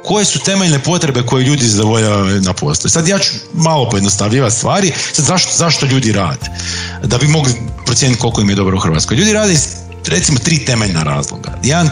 koje 0.04 0.24
su 0.24 0.38
temeljne 0.38 0.78
potrebe 0.78 1.22
koje 1.22 1.44
ljudi 1.44 1.66
zadovoljavaju 1.66 2.40
na 2.40 2.52
poslu. 2.52 2.90
Sad 2.90 3.08
ja 3.08 3.18
ću 3.18 3.32
malo 3.54 3.90
pojednostavljivati 3.90 4.56
stvari. 4.56 4.92
Sad 5.12 5.24
zašto, 5.24 5.52
zašto 5.56 5.86
ljudi 5.86 6.12
rade? 6.12 6.46
Da 7.02 7.18
bi 7.18 7.28
mogli 7.28 7.52
procijeniti 7.86 8.20
koliko 8.20 8.40
im 8.40 8.50
je 8.50 8.56
dobro 8.56 8.76
u 8.76 8.80
Hrvatskoj. 8.80 9.16
Ljudi 9.16 9.32
rade 9.32 9.52
iz 9.52 9.66
recimo 10.06 10.38
tri 10.38 10.64
temeljna 10.64 11.02
razloga. 11.02 11.58
Jedan 11.62 11.90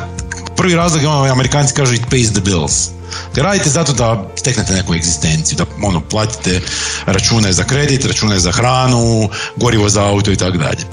prvi 0.57 0.75
razlog 0.75 1.03
je 1.03 1.09
ono, 1.09 1.33
amerikanci 1.33 1.75
kažu 1.75 1.95
it 1.95 2.07
pays 2.11 2.33
the 2.33 2.41
bills. 2.41 3.00
Radite 3.37 3.71
zato 3.71 3.93
da 3.93 4.29
steknete 4.37 4.73
neku 4.73 4.95
egzistenciju, 4.95 5.57
da 5.57 5.65
ono, 5.83 6.01
platite 6.01 6.61
račune 7.07 7.53
za 7.53 7.65
kredit, 7.65 8.05
račune 8.05 8.41
za 8.41 8.53
hranu, 8.53 9.29
gorivo 9.57 9.89
za 9.89 10.05
auto 10.05 10.33
i 10.33 10.37
tako 10.37 10.59
dalje. 10.59 10.85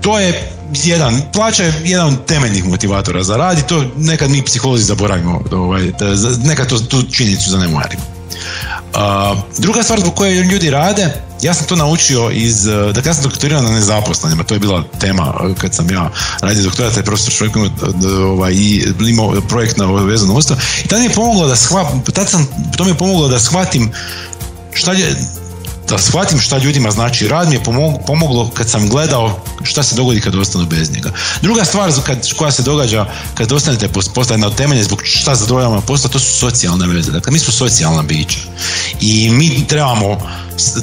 To 0.00 0.18
je 0.18 0.52
jedan, 0.72 1.22
plaća 1.32 1.64
je 1.64 1.74
jedan 1.84 2.06
od 2.06 2.26
temeljnih 2.26 2.64
motivatora 2.64 3.22
za 3.22 3.36
rad 3.36 3.58
i 3.58 3.66
to 3.66 3.84
nekad 3.96 4.30
mi 4.30 4.42
psiholozi 4.42 4.84
zaboravimo, 4.84 5.42
ovaj, 5.52 5.92
nekad 6.44 6.68
to, 6.68 6.78
tu 6.78 7.02
činjenicu 7.02 7.50
zanemarimo. 7.50 8.19
Druga 9.58 9.82
stvar 9.82 10.00
zbog 10.00 10.14
koje 10.14 10.42
ljudi 10.42 10.70
rade, 10.70 11.14
ja 11.42 11.54
sam 11.54 11.66
to 11.66 11.76
naučio 11.76 12.30
iz, 12.30 12.64
dakle 12.94 13.10
ja 13.10 13.14
sam 13.14 13.22
doktorirao 13.22 13.62
na 13.62 13.70
nezaposlenima, 13.70 14.44
to 14.44 14.54
je 14.54 14.60
bila 14.60 14.84
tema 15.00 15.34
kad 15.58 15.74
sam 15.74 15.90
ja 15.90 16.10
radio 16.40 16.62
doktorat, 16.62 16.94
taj 16.94 17.02
profesor 17.02 17.32
Švojko 17.32 17.68
ovaj, 18.24 18.52
i 18.52 18.84
imao 19.08 19.40
projekt 19.48 19.76
na 19.76 19.86
vezano 19.86 20.34
usta 20.34 20.56
i 20.84 20.88
tad 20.88 20.98
mi 20.98 21.04
je 21.04 21.14
pomoglo 21.14 21.48
da 21.48 21.56
shvatim, 21.56 22.02
tad 22.14 22.28
sam, 22.28 22.48
to 22.76 22.84
mi 22.84 22.90
je 22.90 22.94
pomoglo 22.94 23.28
da 23.28 23.38
shvatim 23.38 23.92
šta 24.72 24.92
je, 24.92 25.16
da 25.90 25.98
shvatim 25.98 26.40
šta 26.40 26.58
ljudima 26.58 26.90
znači 26.90 27.28
rad 27.28 27.48
mi 27.48 27.54
je 27.54 27.62
pomoglo 28.06 28.50
kad 28.54 28.70
sam 28.70 28.88
gledao 28.88 29.40
šta 29.62 29.82
se 29.82 29.94
dogodi 29.94 30.20
kad 30.20 30.34
ostanu 30.34 30.66
bez 30.66 30.92
njega. 30.92 31.10
Druga 31.42 31.64
stvar 31.64 31.92
koja 32.36 32.50
se 32.50 32.62
događa 32.62 33.06
kad 33.34 33.52
ostanete 33.52 33.88
postavljena 33.88 34.46
od 34.46 34.54
temelje 34.54 34.84
zbog 34.84 35.00
šta 35.04 35.34
zadovoljavamo 35.34 35.80
posla, 35.80 36.10
to 36.10 36.18
su 36.18 36.38
socijalne 36.38 36.86
veze. 36.86 37.12
Dakle, 37.12 37.32
mi 37.32 37.38
smo 37.38 37.52
socijalna 37.52 38.02
bića 38.02 38.38
i 39.00 39.30
mi 39.30 39.66
trebamo 39.66 40.18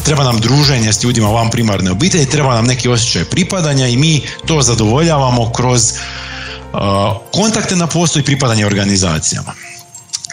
treba 0.03 0.23
nam 0.23 0.39
druženje 0.39 0.93
s 0.93 1.03
ljudima 1.03 1.29
van 1.29 1.49
primarne 1.49 1.91
obitelji, 1.91 2.25
treba 2.25 2.55
nam 2.55 2.65
neki 2.65 2.89
osjećaj 2.89 3.25
pripadanja 3.25 3.87
i 3.87 3.97
mi 3.97 4.21
to 4.45 4.61
zadovoljavamo 4.61 5.51
kroz 5.51 5.93
kontakte 7.33 7.75
na 7.75 7.87
poslu 7.87 8.21
i 8.21 8.23
pripadanje 8.23 8.65
organizacijama. 8.65 9.53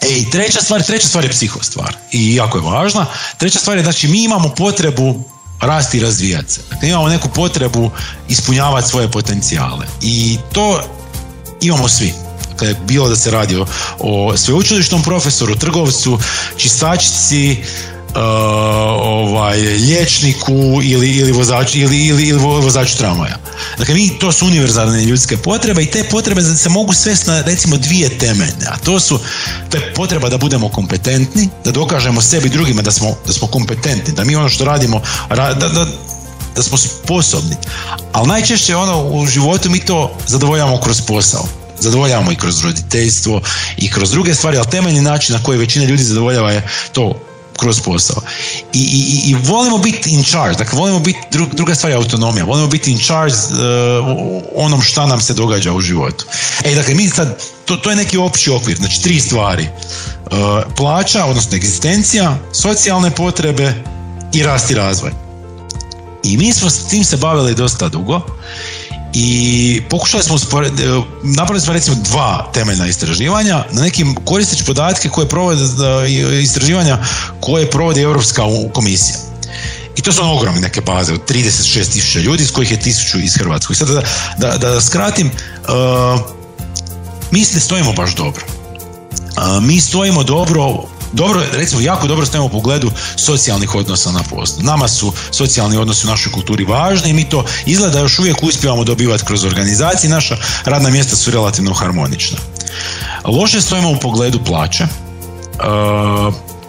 E, 0.04 0.18
i 0.18 0.30
treća 0.30 0.60
stvar, 0.62 0.82
treća 0.82 1.08
stvar 1.08 1.24
je 1.24 1.30
psiho 1.30 1.62
stvar 1.62 1.96
i 2.12 2.34
jako 2.34 2.58
je 2.58 2.62
važna. 2.62 3.06
Treća 3.36 3.58
stvar 3.58 3.76
je 3.76 3.82
znači 3.82 4.08
mi 4.08 4.24
imamo 4.24 4.48
potrebu 4.48 5.20
rasti 5.60 5.98
i 5.98 6.00
razvijati 6.00 6.52
se. 6.52 6.60
Dakle, 6.70 6.88
imamo 6.88 7.08
neku 7.08 7.28
potrebu 7.28 7.90
ispunjavati 8.28 8.88
svoje 8.88 9.10
potencijale. 9.10 9.86
I 10.02 10.38
to 10.52 10.80
imamo 11.60 11.88
svi. 11.88 12.14
Dakle, 12.50 12.74
bilo 12.86 13.08
da 13.08 13.16
se 13.16 13.30
radi 13.30 13.56
o, 13.98 14.36
sveučilišnom 14.36 15.02
profesoru, 15.02 15.56
trgovcu, 15.56 16.18
čistačici, 16.56 17.62
Uh, 18.14 18.20
ovaj, 18.20 19.58
liječniku 19.58 20.80
ili, 20.82 21.10
ili, 21.10 21.32
vozač, 21.32 21.74
ili, 21.74 22.06
ili, 22.06 22.24
ili 22.28 22.38
vozaču 22.38 22.96
tramvaja. 22.98 23.36
Dakle, 23.78 23.94
mi, 23.94 24.18
to 24.18 24.32
su 24.32 24.46
univerzalne 24.46 25.04
ljudske 25.04 25.36
potrebe 25.36 25.82
i 25.82 25.90
te 25.90 26.04
potrebe 26.04 26.42
se 26.42 26.68
mogu 26.68 26.92
svesti 26.92 27.30
na 27.30 27.42
recimo 27.42 27.76
dvije 27.76 28.18
temeljne, 28.18 28.66
a 28.68 28.76
to 28.76 29.00
su 29.00 29.20
to 29.70 29.76
je 29.76 29.94
potreba 29.94 30.28
da 30.28 30.38
budemo 30.38 30.68
kompetentni, 30.68 31.48
da 31.64 31.70
dokažemo 31.70 32.20
sebi 32.20 32.48
drugima 32.48 32.82
da 32.82 32.90
smo, 32.90 33.16
da 33.26 33.32
smo 33.32 33.48
kompetentni, 33.48 34.14
da 34.14 34.24
mi 34.24 34.36
ono 34.36 34.48
što 34.48 34.64
radimo, 34.64 35.02
da, 35.28 35.54
da, 35.54 35.86
da 36.56 36.62
smo 36.62 36.78
sposobni. 36.78 37.56
Ali 38.12 38.28
najčešće 38.28 38.76
ono 38.76 39.08
u 39.08 39.26
životu 39.26 39.70
mi 39.70 39.80
to 39.80 40.18
zadovoljavamo 40.26 40.80
kroz 40.80 41.00
posao 41.00 41.46
zadovoljavamo 41.80 42.32
i 42.32 42.36
kroz 42.36 42.64
roditeljstvo 42.64 43.40
i 43.76 43.90
kroz 43.90 44.10
druge 44.10 44.34
stvari, 44.34 44.56
ali 44.56 44.70
temeljni 44.70 45.00
način 45.00 45.34
na 45.34 45.42
koji 45.42 45.58
većina 45.58 45.84
ljudi 45.84 46.02
zadovoljava 46.02 46.52
je 46.52 46.68
to 46.92 47.14
kroz 47.58 47.80
posao. 47.80 48.22
I, 48.72 48.78
i, 48.78 49.30
i 49.30 49.34
volimo 49.34 49.78
biti 49.78 50.10
in 50.10 50.24
charge, 50.24 50.56
dakle 50.58 50.78
volimo 50.78 50.98
biti, 50.98 51.18
druga 51.52 51.74
stvar 51.74 51.92
je 51.92 51.96
autonomija, 51.96 52.44
volimo 52.44 52.66
biti 52.66 52.92
in 52.92 52.98
charge 52.98 53.34
uh, 53.34 54.42
onom 54.54 54.82
šta 54.82 55.06
nam 55.06 55.20
se 55.20 55.34
događa 55.34 55.72
u 55.72 55.80
životu. 55.80 56.26
E, 56.64 56.74
dakle, 56.74 56.94
mi 56.94 57.08
sad, 57.08 57.38
to, 57.64 57.76
to 57.76 57.90
je 57.90 57.96
neki 57.96 58.16
opći 58.16 58.50
okvir, 58.50 58.76
znači 58.76 59.02
tri 59.02 59.20
stvari. 59.20 59.68
Uh, 60.24 60.30
plaća, 60.76 61.24
odnosno 61.24 61.56
egzistencija, 61.56 62.38
socijalne 62.52 63.10
potrebe 63.10 63.74
i 64.32 64.42
rast 64.42 64.70
i 64.70 64.74
razvoj. 64.74 65.10
I 66.22 66.36
mi 66.36 66.52
smo 66.52 66.70
s 66.70 66.88
tim 66.88 67.04
se 67.04 67.16
bavili 67.16 67.54
dosta 67.54 67.88
dugo 67.88 68.20
i 69.14 69.82
pokušali 69.90 70.22
smo 70.22 70.36
e, 70.36 70.70
napravili 71.22 71.60
smo 71.60 71.72
recimo 71.72 71.96
dva 71.96 72.50
temeljna 72.54 72.86
istraživanja 72.86 73.64
na 73.72 73.82
nekim 73.82 74.14
koristeći 74.24 74.64
podatke 74.64 75.08
koje 75.08 75.28
provode 75.28 75.62
e, 76.06 76.42
istraživanja 76.42 76.98
koje 77.40 77.70
provodi 77.70 78.00
Europska 78.00 78.42
komisija. 78.72 79.16
I 79.96 80.02
to 80.02 80.12
su 80.12 80.22
ogromne 80.24 80.60
neke 80.60 80.80
baze 80.80 81.12
od 81.12 81.30
36 81.30 81.92
tisuća 81.92 82.20
ljudi, 82.20 82.42
iz 82.42 82.52
kojih 82.52 82.70
je 82.70 82.80
tisuću 82.80 83.18
iz 83.18 83.36
Hrvatskoj. 83.36 83.76
Sad 83.76 83.88
da, 83.88 84.02
da, 84.38 84.58
da 84.58 84.80
skratim, 84.80 85.26
uh, 85.26 86.20
mi 87.30 87.38
ne 87.38 87.60
stojimo 87.60 87.92
baš 87.92 88.14
dobro. 88.14 88.44
mi 89.60 89.80
stojimo 89.80 90.24
dobro 90.24 90.84
dobro, 91.14 91.42
recimo 91.52 91.80
jako 91.80 92.06
dobro 92.06 92.26
stojimo 92.26 92.46
u 92.46 92.50
pogledu 92.50 92.90
socijalnih 93.16 93.74
odnosa 93.74 94.12
na 94.12 94.22
poslu. 94.22 94.62
Nama 94.62 94.88
su 94.88 95.12
socijalni 95.30 95.76
odnosi 95.76 96.06
u 96.06 96.10
našoj 96.10 96.32
kulturi 96.32 96.64
važni 96.64 97.10
i 97.10 97.12
mi 97.12 97.28
to 97.28 97.44
izgleda 97.66 98.00
još 98.00 98.18
uvijek 98.18 98.42
uspijevamo 98.42 98.84
dobivati 98.84 99.24
kroz 99.24 99.44
organizacije. 99.44 100.10
Naša 100.10 100.36
radna 100.64 100.90
mjesta 100.90 101.16
su 101.16 101.30
relativno 101.30 101.74
harmonična. 101.74 102.38
Loše 103.24 103.60
stojimo 103.60 103.90
u 103.90 103.96
pogledu 103.96 104.44
plaće. 104.44 104.84
E, 104.84 104.88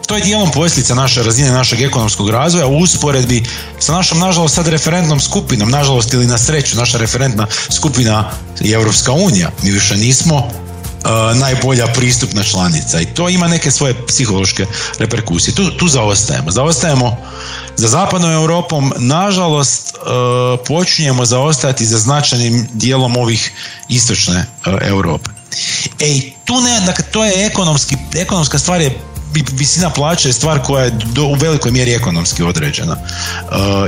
to 0.07 0.15
je 0.15 0.21
dijelom 0.21 0.51
posljedica 0.51 0.95
naše 0.95 1.23
razine 1.23 1.51
našeg 1.51 1.81
ekonomskog 1.81 2.29
razvoja 2.29 2.67
u 2.67 2.77
usporedbi 2.77 3.43
sa 3.79 3.93
našom, 3.93 4.19
nažalost, 4.19 4.55
sad 4.55 4.67
referentnom 4.67 5.19
skupinom, 5.19 5.69
nažalost 5.69 6.13
ili 6.13 6.27
na 6.27 6.37
sreću, 6.37 6.77
naša 6.77 6.97
referentna 6.97 7.47
skupina 7.69 8.31
je 8.59 8.75
Europska 8.75 9.11
unija. 9.11 9.51
Mi 9.63 9.71
više 9.71 9.97
nismo 9.97 10.64
najbolja 11.35 11.87
pristupna 11.87 12.43
članica 12.43 13.01
i 13.01 13.05
to 13.05 13.29
ima 13.29 13.47
neke 13.47 13.71
svoje 13.71 14.05
psihološke 14.07 14.65
reperkusije. 14.99 15.55
Tu, 15.55 15.71
tu 15.71 15.87
zaostajemo. 15.87 16.51
Zaostajemo 16.51 17.17
za 17.75 17.87
zapadnom 17.87 18.31
Europom, 18.31 18.93
nažalost 18.97 19.95
uh, 19.95 20.59
počinjemo 20.67 21.25
zaostajati 21.25 21.85
za 21.85 21.97
značajnim 21.97 22.67
dijelom 22.73 23.17
ovih 23.17 23.51
istočne 23.89 24.45
uh, 24.65 24.73
Europe. 24.81 25.29
Ej, 25.99 26.31
tu 26.45 26.61
ne, 26.61 26.81
dakle, 26.85 27.05
to 27.11 27.25
je 27.25 27.45
ekonomski, 27.45 27.97
ekonomska 28.15 28.59
stvar 28.59 28.81
je 28.81 28.99
visina 29.51 29.89
plaće 29.89 30.29
je 30.29 30.33
stvar 30.33 30.61
koja 30.61 30.83
je 30.83 30.91
do, 30.91 31.23
u 31.23 31.33
velikoj 31.33 31.71
mjeri 31.71 31.93
ekonomski 31.93 32.43
određena. 32.43 32.97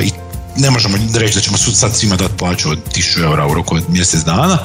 I 0.01 0.11
ne 0.57 0.71
možemo 0.71 0.97
reći 1.15 1.35
da 1.35 1.41
ćemo 1.41 1.57
sad 1.57 1.95
svima 1.95 2.15
dati 2.15 2.37
plaću 2.37 2.69
od 2.69 2.79
1000 2.95 3.23
eura 3.23 3.47
u 3.47 3.53
roku 3.53 3.75
od 3.75 3.83
mjesec 3.89 4.21
dana. 4.21 4.57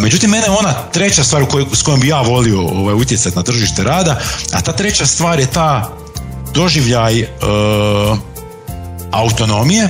Međutim, 0.00 0.30
mene 0.30 0.46
ona 0.48 0.74
treća 0.92 1.24
stvar 1.24 1.44
s 1.72 1.82
kojom 1.82 2.00
bi 2.00 2.08
ja 2.08 2.20
volio 2.20 2.60
ovaj, 2.60 2.94
utjecati 2.94 3.36
na 3.36 3.42
tržište 3.42 3.84
rada, 3.84 4.20
a 4.52 4.60
ta 4.60 4.72
treća 4.72 5.06
stvar 5.06 5.40
je 5.40 5.46
ta 5.46 5.96
doživljaj 6.54 7.20
e, 7.20 7.28
autonomije 9.10 9.88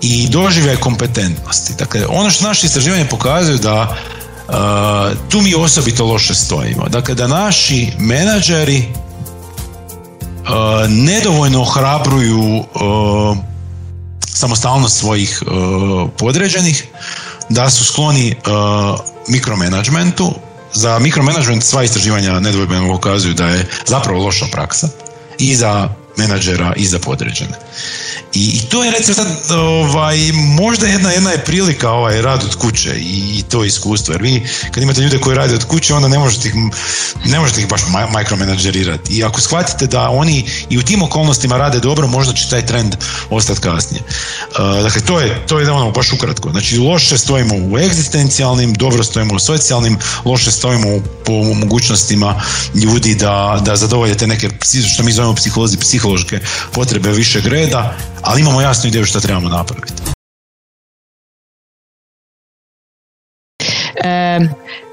i 0.00 0.28
doživljaj 0.28 0.76
kompetentnosti. 0.76 1.74
Dakle, 1.78 2.06
ono 2.06 2.30
što 2.30 2.44
naše 2.44 2.66
istraživanje 2.66 3.08
pokazuju 3.08 3.58
da 3.58 3.96
tu 5.28 5.40
mi 5.40 5.54
osobito 5.54 6.04
loše 6.04 6.34
stojimo. 6.34 6.88
Dakle, 6.88 7.14
da 7.14 7.26
naši 7.26 7.92
menadžeri 7.98 8.88
nedovoljno 10.88 11.60
ohrabruju 11.60 12.64
samostalnost 14.34 14.98
svojih 14.98 15.42
podređenih, 16.18 16.84
da 17.48 17.70
su 17.70 17.84
skloni 17.84 18.36
mikromanagementu. 19.28 20.34
Za 20.74 20.98
mikromanagement 20.98 21.64
sva 21.64 21.84
istraživanja 21.84 22.40
nedvojbeno 22.40 22.92
pokazuju 22.92 23.34
da 23.34 23.46
je 23.46 23.68
zapravo 23.86 24.24
loša 24.24 24.46
praksa 24.52 24.88
i 25.38 25.56
za 25.56 25.88
menadžera 26.16 26.72
i 26.76 26.86
za 26.86 26.98
podređene. 26.98 27.58
I, 28.34 28.44
I, 28.44 28.60
to 28.68 28.84
je 28.84 28.90
recimo 28.90 29.14
sad, 29.14 29.26
ovaj, 29.50 30.16
možda 30.32 30.86
jedna, 30.86 31.10
jedna 31.10 31.30
je 31.30 31.44
prilika 31.44 31.90
ovaj, 31.90 32.22
rad 32.22 32.44
od 32.44 32.56
kuće 32.56 32.94
i, 32.96 33.42
to 33.50 33.64
iskustvo, 33.64 34.14
jer 34.14 34.22
vi 34.22 34.46
kad 34.70 34.82
imate 34.82 35.00
ljude 35.00 35.18
koji 35.18 35.36
rade 35.36 35.54
od 35.54 35.64
kuće, 35.64 35.94
onda 35.94 36.08
ne 36.08 36.18
možete 36.18 36.48
ih, 36.48 36.54
ne 37.24 37.40
možete 37.40 37.60
ih 37.60 37.68
baš 37.68 37.80
mikromenadžerirati. 38.18 39.14
I 39.14 39.24
ako 39.24 39.40
shvatite 39.40 39.86
da 39.86 40.10
oni 40.10 40.50
i 40.70 40.78
u 40.78 40.82
tim 40.82 41.02
okolnostima 41.02 41.56
rade 41.56 41.80
dobro, 41.80 42.06
možda 42.06 42.32
će 42.32 42.48
taj 42.48 42.66
trend 42.66 42.96
ostati 43.30 43.60
kasnije. 43.60 44.02
Uh, 44.02 44.82
dakle, 44.82 45.00
to 45.00 45.20
je, 45.20 45.46
to 45.46 45.58
je 45.58 45.70
ono 45.70 45.90
baš 45.90 46.12
ukratko. 46.12 46.50
Znači, 46.50 46.78
loše 46.78 47.18
stojimo 47.18 47.54
u 47.54 47.78
egzistencijalnim, 47.78 48.74
dobro 48.74 49.04
stojimo 49.04 49.34
u 49.34 49.38
socijalnim, 49.38 49.98
loše 50.24 50.50
stojimo 50.50 50.88
po 51.24 51.32
mogućnostima 51.32 52.42
ljudi 52.74 53.14
da, 53.14 53.62
da 53.64 53.76
zadovolje 53.76 54.16
te 54.16 54.26
neke, 54.26 54.48
što 54.94 55.02
mi 55.02 55.12
zovemo 55.12 55.34
psiholozi, 55.34 55.76
psihološke 56.02 56.40
potrebe 56.74 57.10
višeg 57.10 57.46
reda, 57.46 57.94
ali 58.22 58.40
imamo 58.40 58.60
jasnu 58.60 58.88
ideju 58.88 59.04
što 59.04 59.20
trebamo 59.20 59.48
napraviti. 59.48 59.92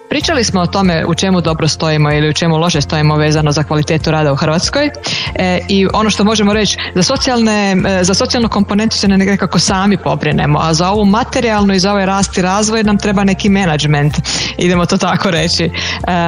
Pričali 0.09 0.43
smo 0.43 0.61
o 0.61 0.67
tome 0.67 1.05
u 1.05 1.15
čemu 1.15 1.41
dobro 1.41 1.67
stojimo 1.67 2.11
ili 2.11 2.29
u 2.29 2.33
čemu 2.33 2.57
loše 2.57 2.81
stojimo 2.81 3.15
vezano 3.15 3.51
za 3.51 3.63
kvalitetu 3.63 4.11
rada 4.11 4.31
u 4.33 4.35
Hrvatskoj 4.35 4.89
e, 5.35 5.59
i 5.67 5.87
ono 5.93 6.09
što 6.09 6.23
možemo 6.23 6.53
reći 6.53 6.77
za, 6.95 7.03
socijalne, 7.03 7.75
e, 7.87 8.03
za 8.03 8.13
socijalnu 8.13 8.49
komponentu 8.49 8.97
se 8.97 9.07
nekako 9.07 9.59
sami 9.59 9.97
pobrinemo, 9.97 10.59
a 10.61 10.73
za 10.73 10.89
ovu 10.89 11.05
materijalnu 11.05 11.73
i 11.73 11.79
za 11.79 11.91
ovaj 11.91 12.05
rast 12.05 12.37
i 12.37 12.41
razvoj 12.41 12.83
nam 12.83 12.97
treba 12.97 13.23
neki 13.23 13.49
menadžment, 13.49 14.13
idemo 14.57 14.85
to 14.85 14.97
tako 14.97 15.31
reći, 15.31 15.63
e, 15.63 15.69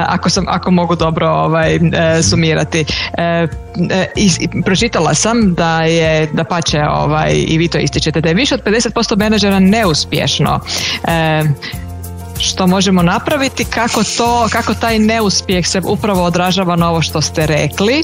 ako, 0.08 0.30
sam, 0.30 0.44
ako 0.48 0.70
mogu 0.70 0.96
dobro 0.96 1.28
ovaj, 1.28 1.74
e, 1.74 1.80
sumirati. 2.22 2.84
I, 4.16 4.48
pročitala 4.64 5.14
sam 5.14 5.54
da 5.54 5.82
je, 5.82 6.28
da 6.32 6.44
pače 6.44 6.80
ovaj, 6.90 7.44
i 7.46 7.58
vi 7.58 7.68
to 7.68 7.78
ističete, 7.78 8.20
da 8.20 8.28
je 8.28 8.34
više 8.34 8.54
od 8.54 8.62
50% 8.64 9.16
menadžera 9.16 9.58
neuspješno 9.58 10.60
što 12.42 12.66
možemo 12.66 13.02
napraviti, 13.02 13.64
kako 13.64 14.04
to, 14.04 14.48
kako 14.52 14.74
taj 14.74 14.98
neuspjeh 14.98 15.66
se 15.66 15.80
upravo 15.84 16.24
odražava 16.24 16.76
na 16.76 16.90
ovo 16.90 17.02
što 17.02 17.20
ste 17.20 17.46
rekli. 17.46 18.02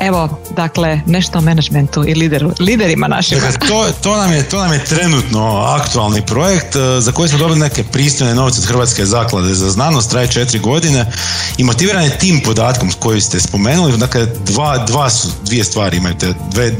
Evo, 0.00 0.28
dakle, 0.56 1.00
nešto 1.06 1.38
o 1.38 1.40
menadžmentu 1.40 2.04
i 2.08 2.14
lideru, 2.14 2.52
liderima 2.60 3.08
našima. 3.08 3.40
Dakle, 3.40 3.68
to, 3.68 3.86
to, 4.02 4.16
nam 4.16 4.32
je, 4.32 4.48
to 4.48 4.62
nam 4.62 4.72
je 4.72 4.84
trenutno 4.84 5.56
aktualni 5.56 6.26
projekt 6.26 6.76
e, 6.76 7.00
za 7.00 7.12
koji 7.12 7.28
smo 7.28 7.38
dobili 7.38 7.60
neke 7.60 7.84
pristojne 7.84 8.34
novce 8.34 8.60
od 8.60 8.66
Hrvatske 8.66 9.06
zaklade 9.06 9.54
za 9.54 9.70
znanost, 9.70 10.10
traje 10.10 10.28
četiri 10.28 10.58
godine 10.58 11.06
i 11.58 11.64
motiviran 11.64 12.04
je 12.04 12.18
tim 12.18 12.40
podatkom 12.44 12.92
koji 12.98 13.20
ste 13.20 13.40
spomenuli. 13.40 13.98
Dakle, 13.98 14.26
dva, 14.26 14.78
dva 14.78 15.10
su, 15.10 15.28
dvije 15.44 15.64
stvari 15.64 15.96
imaju, 15.96 16.14
te, 16.14 16.34
dve, 16.50 16.70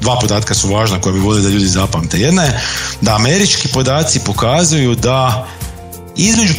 dva 0.00 0.18
podatka 0.20 0.54
su 0.54 0.68
važna 0.68 1.00
koja 1.00 1.12
bi 1.12 1.18
volili 1.18 1.42
da 1.42 1.48
ljudi 1.48 1.66
zapamte. 1.66 2.18
Jedna 2.18 2.42
je 2.42 2.60
da 3.00 3.14
američki 3.14 3.68
podaci 3.68 4.20
pokazuju 4.20 4.94
da 4.94 5.46
između 6.16 6.54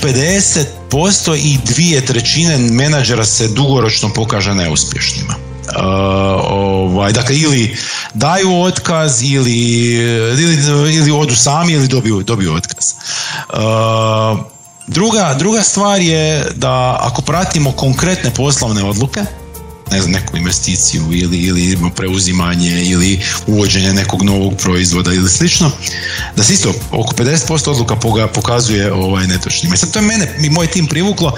50% 0.91 1.37
i 1.37 1.57
dvije 1.65 2.05
trećine 2.05 2.57
menadžera 2.57 3.25
se 3.25 3.47
dugoročno 3.47 4.09
pokaže 4.13 4.55
neuspješnima. 4.55 5.35
Uh, 5.63 5.83
ovaj, 6.49 7.11
dakle 7.13 7.37
ili 7.37 7.77
daju 8.13 8.61
otkaz 8.61 9.23
ili, 9.23 9.93
ili, 10.39 10.57
ili 10.95 11.11
odu 11.11 11.35
sami 11.35 11.73
ili 11.73 11.87
dobiju, 11.87 12.23
dobiju 12.23 12.53
otkaz. 12.53 12.85
Uh, 13.53 14.39
druga, 14.87 15.35
druga 15.39 15.63
stvar 15.63 16.01
je 16.01 16.51
da 16.55 16.97
ako 17.01 17.21
pratimo 17.21 17.71
konkretne 17.71 18.31
poslovne 18.33 18.83
odluke, 18.83 19.25
ne 19.93 20.01
znam, 20.01 20.11
neku 20.11 20.37
investiciju 20.37 21.03
ili, 21.11 21.37
ili 21.37 21.77
preuzimanje 21.95 22.83
ili 22.83 23.21
uvođenje 23.47 23.93
nekog 23.93 24.23
novog 24.23 24.57
proizvoda 24.57 25.13
ili 25.13 25.29
slično, 25.29 25.71
da 26.35 26.43
se 26.43 26.53
isto 26.53 26.73
oko 26.91 27.13
50% 27.13 27.69
odluka 27.69 27.95
pokazuje 28.33 28.93
ovaj 28.93 29.27
netočnima. 29.27 29.75
I 29.75 29.77
sad 29.77 29.91
to 29.91 29.99
je 29.99 30.05
mene 30.05 30.37
i 30.41 30.49
moj 30.49 30.67
tim 30.67 30.87
privuklo, 30.87 31.33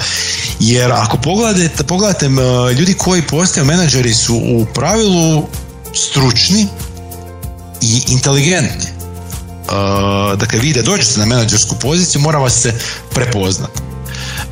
jer 0.60 0.91
ako 0.91 1.18
pogledate, 1.18 1.84
pogledate 1.84 2.30
ljudi 2.78 2.94
koji 2.94 3.22
postaju 3.22 3.65
menadžeri 3.65 4.13
su 4.13 4.36
u 4.36 4.65
pravilu 4.74 5.48
stručni 5.94 6.68
i 7.82 8.02
inteligentni. 8.08 8.96
Uh, 9.65 10.39
dakle, 10.39 10.60
vi 10.60 10.74
da 10.74 10.82
dođete 10.82 11.20
na 11.20 11.26
menadžersku 11.26 11.76
poziciju, 11.76 12.22
mora 12.22 12.39
vas 12.39 12.62
se 12.62 12.74
prepoznati. 13.13 13.85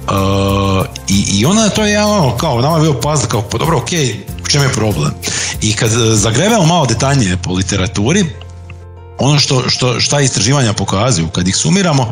Uh, 0.07 0.85
i, 1.07 1.39
I 1.39 1.45
onda 1.45 1.69
to 1.69 1.85
je 1.85 2.03
ono, 2.03 2.37
kao, 2.37 2.61
nama 2.61 2.75
je 2.75 2.81
bio 2.81 2.93
puzzle, 2.93 3.29
kao, 3.29 3.41
pa 3.41 3.57
dobro, 3.57 3.77
ok, 3.77 3.89
u 4.43 4.47
čem 4.47 4.63
je 4.63 4.69
problem? 4.69 5.11
I 5.61 5.73
kad 5.73 5.89
zagrebemo 6.13 6.65
malo 6.65 6.85
detaljnije 6.85 7.37
po 7.37 7.53
literaturi, 7.53 8.25
ono 9.17 9.39
što, 9.39 9.69
što 9.69 9.99
šta 9.99 10.21
istraživanja 10.21 10.73
pokazuju, 10.73 11.27
kad 11.27 11.47
ih 11.47 11.55
sumiramo, 11.55 12.11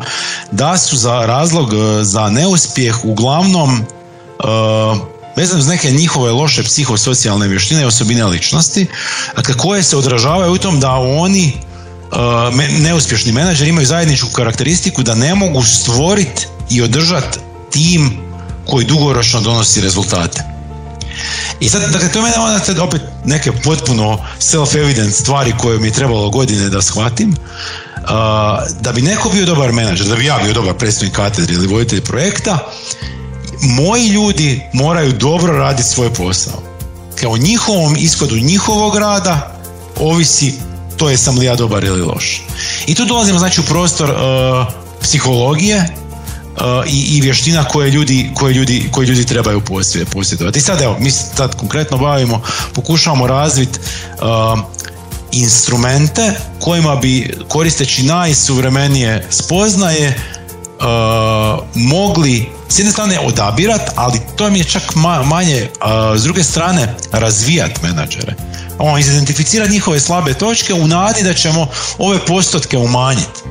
da 0.50 0.78
su 0.78 0.96
za 0.96 1.26
razlog 1.26 1.72
uh, 1.72 1.78
za 2.02 2.30
neuspjeh 2.30 3.04
uglavnom 3.04 3.72
uh, 3.74 4.98
vezano 5.36 5.60
uz 5.60 5.66
neke 5.66 5.90
njihove 5.90 6.32
loše 6.32 6.62
psihosocijalne 6.62 7.48
vještine 7.48 7.82
i 7.82 7.84
osobine 7.84 8.24
ličnosti, 8.24 8.86
dakle 9.36 9.54
koje 9.54 9.82
se 9.82 9.96
odražavaju 9.96 10.52
u 10.52 10.58
tom 10.58 10.80
da 10.80 10.92
oni 10.92 11.52
neuspješni 12.80 13.32
menadžeri 13.32 13.70
imaju 13.70 13.86
zajedničku 13.86 14.28
karakteristiku 14.28 15.02
da 15.02 15.14
ne 15.14 15.34
mogu 15.34 15.62
stvoriti 15.62 16.46
i 16.70 16.82
održati 16.82 17.38
tim 17.72 18.10
koji 18.66 18.86
dugoročno 18.86 19.40
donosi 19.40 19.80
rezultate. 19.80 20.42
I 21.60 21.68
sad, 21.68 21.92
dakle, 21.92 22.08
to 22.08 22.18
je 22.18 22.22
mene 22.22 22.36
onda 22.38 22.84
opet 22.84 23.02
neke 23.24 23.52
potpuno 23.52 24.18
self-evident 24.40 25.12
stvari 25.12 25.54
koje 25.58 25.78
mi 25.78 25.88
je 25.88 25.92
trebalo 25.92 26.30
godine 26.30 26.68
da 26.68 26.82
shvatim. 26.82 27.30
Uh, 27.30 28.08
da 28.80 28.92
bi 28.92 29.02
neko 29.02 29.28
bio 29.28 29.46
dobar 29.46 29.72
menadžer, 29.72 30.06
da 30.06 30.16
bi 30.16 30.24
ja 30.24 30.38
bio 30.44 30.52
dobar 30.52 30.74
predstavnik 30.74 31.16
katedre 31.16 31.54
ili 31.54 31.66
voditelj 31.66 32.00
projekta, 32.00 32.58
moji 33.60 34.08
ljudi 34.08 34.62
moraju 34.72 35.12
dobro 35.12 35.52
raditi 35.52 35.88
svoj 35.88 36.14
posao. 36.14 36.62
Kao 37.20 37.36
njihovom 37.36 37.96
ishodu 37.98 38.36
njihovog 38.36 38.96
rada 38.96 39.58
ovisi 40.00 40.54
to 40.96 41.10
je 41.10 41.18
sam 41.18 41.38
li 41.38 41.46
ja 41.46 41.56
dobar 41.56 41.84
ili 41.84 42.02
loš. 42.02 42.42
I 42.86 42.94
tu 42.94 43.04
dolazimo 43.04 43.38
znači 43.38 43.60
u 43.60 43.64
prostor 43.64 44.10
uh, 44.10 44.16
psihologije, 45.00 45.88
i, 46.86 47.16
i 47.16 47.20
vještina 47.20 47.64
koje 47.64 47.90
ljudi, 47.90 48.30
koje 48.34 48.54
ljudi, 48.54 48.88
koje 48.92 49.06
ljudi 49.06 49.26
trebaju 49.26 49.62
posjedovati. 50.12 50.58
I 50.58 50.62
sad 50.62 50.80
evo, 50.80 50.96
mi 51.00 51.10
se 51.10 51.24
sad 51.36 51.56
konkretno 51.56 51.98
bavimo, 51.98 52.42
pokušavamo 52.74 53.26
razviti 53.26 53.78
uh, 53.78 54.60
instrumente 55.32 56.32
kojima 56.60 56.96
bi 56.96 57.34
koristeći 57.48 58.02
najsuvremenije 58.02 59.26
spoznaje 59.30 60.08
uh, 60.82 61.64
mogli 61.74 62.48
s 62.68 62.78
jedne 62.78 62.92
strane 62.92 63.20
odabirat, 63.20 63.90
ali 63.94 64.20
to 64.36 64.50
mi 64.50 64.58
je 64.58 64.64
čak 64.64 64.82
manje 65.24 65.68
uh, 65.70 66.18
s 66.20 66.22
druge 66.22 66.44
strane 66.44 66.94
razvijat 67.12 67.82
menadžere. 67.82 68.34
On 68.78 69.00
izidentificirati 69.00 69.72
njihove 69.72 70.00
slabe 70.00 70.34
točke 70.34 70.74
u 70.74 70.86
nadi 70.88 71.22
da 71.22 71.34
ćemo 71.34 71.66
ove 71.98 72.18
postotke 72.26 72.78
umanjiti. 72.78 73.41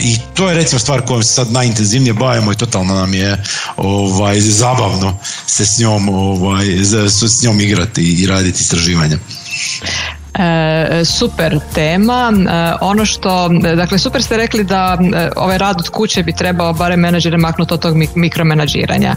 I 0.00 0.16
to 0.34 0.48
je 0.48 0.54
recimo 0.54 0.78
stvar 0.78 1.00
kojom 1.00 1.22
se 1.22 1.32
sad 1.32 1.52
najintenzivnije 1.52 2.12
bavimo 2.12 2.52
i 2.52 2.56
totalno 2.56 2.94
nam 2.94 3.14
je 3.14 3.44
ovaj, 3.76 4.40
zabavno 4.40 5.18
se 5.46 5.66
s 5.66 5.78
njom, 5.78 6.08
ovaj, 6.08 6.66
s 7.28 7.42
njom 7.42 7.60
igrati 7.60 8.02
i 8.02 8.26
raditi 8.26 8.60
istraživanja. 8.60 9.18
E, 10.38 11.04
super 11.04 11.60
tema. 11.74 12.32
E, 12.32 12.72
ono 12.80 13.04
što, 13.06 13.48
dakle, 13.76 13.98
super 13.98 14.22
ste 14.22 14.36
rekli 14.36 14.64
da 14.64 14.98
e, 15.14 15.30
ovaj 15.36 15.58
rad 15.58 15.76
od 15.78 15.88
kuće 15.88 16.22
bi 16.22 16.32
trebao 16.32 16.72
barem 16.72 17.00
menadžere 17.00 17.36
maknuti 17.36 17.74
od 17.74 17.80
tog 17.80 17.94
mikromenadžiranja. 18.14 19.16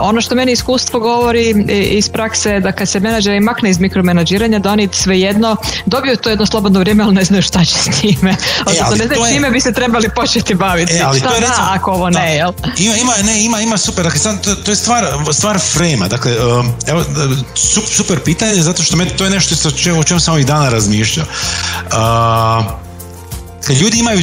Ono 0.00 0.20
što 0.20 0.34
meni 0.34 0.52
iskustvo 0.52 1.00
govori 1.00 1.54
iz 1.68 2.08
prakse 2.08 2.60
da 2.60 2.72
kad 2.72 2.88
se 2.88 3.00
menadžeri 3.00 3.40
makne 3.40 3.70
iz 3.70 3.80
mikromenadžiranja 3.80 4.58
da 4.58 4.72
oni 4.72 4.88
svejedno 4.92 5.56
dobiju 5.86 6.16
to 6.16 6.30
jedno 6.30 6.46
slobodno 6.46 6.80
vrijeme, 6.80 7.04
ali 7.04 7.14
ne 7.14 7.24
znaju 7.24 7.42
šta 7.42 7.64
će 7.64 7.74
s 7.74 8.00
time. 8.00 8.36
Odnosno, 8.60 8.96
ne 8.96 9.06
znaju 9.06 9.22
je... 9.24 9.34
čime 9.34 9.50
bi 9.50 9.60
se 9.60 9.72
trebali 9.72 10.08
početi 10.14 10.54
baviti. 10.54 10.94
E, 10.94 11.02
ali 11.04 11.18
šta 11.18 11.28
to 11.28 11.34
je, 11.34 11.40
recimo, 11.40 11.66
ako 11.70 11.92
ovo 11.92 12.10
ne, 12.10 12.36
jel? 12.36 12.52
Ima, 12.78 12.96
ima, 12.96 13.12
ne, 13.24 13.44
ima, 13.44 13.60
ima 13.60 13.76
super. 13.76 14.04
Dakle, 14.04 14.20
to, 14.44 14.54
to 14.54 14.70
je 14.70 14.76
stvar, 14.76 15.04
stvar 15.32 15.58
frema. 15.58 16.08
Dakle, 16.08 16.32
evo, 16.86 17.04
super 17.86 18.20
pitanje 18.24 18.62
zato 18.62 18.82
što 18.82 18.96
me, 18.96 19.06
to 19.16 19.24
je 19.24 19.30
nešto 19.30 19.68
o 20.00 20.04
čemu 20.04 20.20
sam 20.26 20.34
ovih 20.34 20.46
dana 20.46 20.68
razmišljao. 20.68 21.26
kad 23.66 23.76
ljudi 23.76 23.98
imaju 23.98 24.22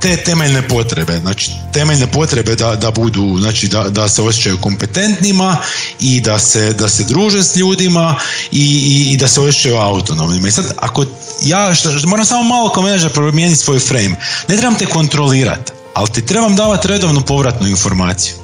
te 0.00 0.16
temeljne 0.16 0.68
potrebe, 0.68 1.18
znači 1.18 1.50
temeljne 1.72 2.06
potrebe 2.06 2.54
da, 2.56 2.76
da 2.76 2.90
budu, 2.90 3.38
znači 3.40 3.68
da, 3.68 3.88
da 3.88 4.08
se 4.08 4.22
osjećaju 4.22 4.58
kompetentnima 4.60 5.56
i 6.00 6.20
da 6.20 6.38
se, 6.38 6.72
da 6.72 6.88
se 6.88 7.04
druže 7.04 7.42
s 7.42 7.56
ljudima 7.56 8.16
i, 8.52 9.08
i, 9.12 9.16
da 9.16 9.28
se 9.28 9.40
osjećaju 9.40 9.76
autonomnima. 9.76 10.48
I 10.48 10.50
sad, 10.50 10.72
ako 10.76 11.04
ja 11.42 11.74
šta, 11.74 11.90
moram 12.06 12.24
samo 12.24 12.42
malo 12.42 12.68
kao 12.68 12.82
menadžer 12.82 13.12
promijeniti 13.12 13.60
svoj 13.60 13.78
frame, 13.78 14.16
ne 14.48 14.56
trebam 14.56 14.78
te 14.78 14.86
kontrolirati, 14.86 15.72
ali 15.94 16.10
ti 16.10 16.26
trebam 16.26 16.56
davati 16.56 16.88
redovnu 16.88 17.20
povratnu 17.22 17.68
informaciju 17.68 18.34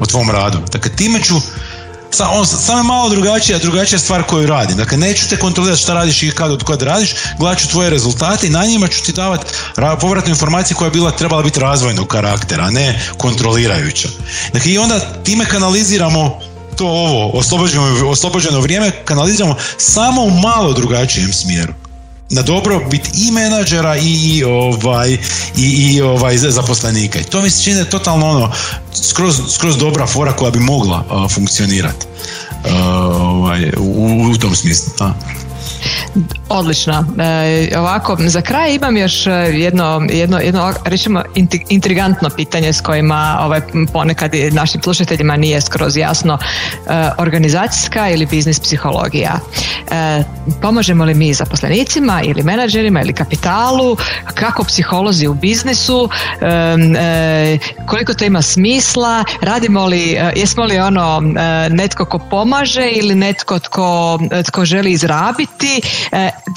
o 0.00 0.06
tvom 0.06 0.30
radu. 0.30 0.58
Dakle, 0.72 0.96
time 0.96 1.22
ću 1.22 1.40
samo 2.12 2.78
je 2.78 2.82
malo 2.82 3.08
drugačija, 3.08 3.58
drugačija 3.58 3.98
stvar 3.98 4.22
koju 4.22 4.46
radim. 4.46 4.76
Dakle, 4.76 4.98
neću 4.98 5.28
te 5.28 5.36
kontrolirati 5.36 5.82
šta 5.82 5.94
radiš 5.94 6.22
i 6.22 6.30
kad 6.30 6.50
od 6.50 6.64
kod 6.64 6.82
radiš, 6.82 7.14
gledat 7.38 7.58
ću 7.58 7.68
tvoje 7.68 7.90
rezultate 7.90 8.46
i 8.46 8.50
na 8.50 8.64
njima 8.64 8.88
ću 8.88 9.02
ti 9.02 9.12
davati 9.12 9.44
povratnu 10.00 10.30
informaciju 10.30 10.76
koja 10.76 10.86
je 10.86 10.90
bila, 10.90 11.10
trebala 11.10 11.42
biti 11.42 11.60
razvojnog 11.60 12.08
karaktera, 12.08 12.64
a 12.64 12.70
ne 12.70 13.00
kontrolirajuća. 13.16 14.08
Dakle, 14.52 14.72
i 14.72 14.78
onda 14.78 15.00
time 15.24 15.44
kanaliziramo 15.44 16.40
to 16.76 16.86
ovo, 16.86 17.30
oslobođeno, 17.38 18.08
oslobođeno 18.08 18.60
vrijeme, 18.60 18.90
kanaliziramo 19.04 19.56
samo 19.76 20.22
u 20.22 20.30
malo 20.30 20.72
drugačijem 20.72 21.32
smjeru 21.32 21.81
na 22.32 22.42
dobrobit 22.42 23.08
i 23.14 23.32
menadžera 23.32 23.96
i, 23.96 24.44
ovaj, 24.44 25.18
i, 25.56 25.94
i 25.94 26.02
ovaj, 26.02 26.38
zaposlenika. 26.38 27.18
I 27.18 27.24
to 27.24 27.42
mi 27.42 27.50
se 27.50 27.62
čini 27.62 27.84
totalno 27.84 28.26
ono, 28.26 28.52
skroz, 28.92 29.40
skroz 29.48 29.76
dobra 29.76 30.06
fora 30.06 30.32
koja 30.32 30.50
bi 30.50 30.58
mogla 30.58 31.04
uh, 31.10 31.30
funkcionirati 31.30 32.06
uh, 32.64 32.70
ovaj, 33.20 33.72
u, 33.78 34.30
u, 34.30 34.36
tom 34.38 34.56
smislu. 34.56 34.92
Da. 34.98 35.14
Odlično. 36.48 37.04
E, 37.18 37.78
ovako, 37.78 38.16
za 38.20 38.40
kraj 38.40 38.74
imam 38.74 38.96
još 38.96 39.26
e, 39.26 39.30
jedno, 39.52 40.06
jedno, 40.10 40.38
jedno 40.38 40.72
rečemo, 40.84 41.22
intrigantno 41.68 42.30
pitanje 42.36 42.72
s 42.72 42.80
kojima 42.80 43.38
ovaj, 43.40 43.60
ponekad 43.92 44.30
našim 44.52 44.82
slušateljima 44.82 45.36
nije 45.36 45.60
skroz 45.60 45.96
jasno. 45.96 46.38
E, 46.86 47.10
organizacijska 47.18 48.08
ili 48.08 48.26
biznis 48.26 48.60
psihologija. 48.60 49.40
E, 49.90 50.22
pomažemo 50.62 51.04
li 51.04 51.14
mi 51.14 51.34
zaposlenicima 51.34 52.22
ili 52.24 52.42
menadžerima 52.42 53.02
ili 53.02 53.12
kapitalu? 53.12 53.96
Kako 54.34 54.64
psiholozi 54.64 55.26
u 55.26 55.34
biznisu? 55.34 56.08
E, 56.40 57.58
koliko 57.86 58.14
to 58.14 58.24
ima 58.24 58.42
smisla? 58.42 59.24
Radimo 59.40 59.86
li, 59.86 60.18
jesmo 60.36 60.64
li 60.64 60.78
ono 60.78 61.20
netko 61.70 62.04
ko 62.04 62.18
pomaže 62.18 62.90
ili 62.90 63.14
netko 63.14 63.58
tko, 63.58 64.18
tko 64.46 64.64
želi 64.64 64.92
izrabiti? 64.92 65.71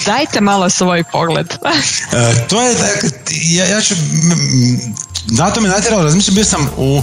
Dajte 0.05 0.41
malo 0.41 0.69
svoj 0.69 1.03
pogled. 1.03 1.53
E, 1.53 2.47
to 2.47 2.61
je, 2.61 2.75
ja, 3.31 3.65
ja 3.65 3.81
ću, 3.81 3.95
na 5.25 5.51
to 5.51 5.61
me 5.61 5.69
natjeralo 5.69 6.03
razmišljam, 6.03 6.35
bio 6.35 6.43
sam 6.43 6.69
u, 6.77 7.01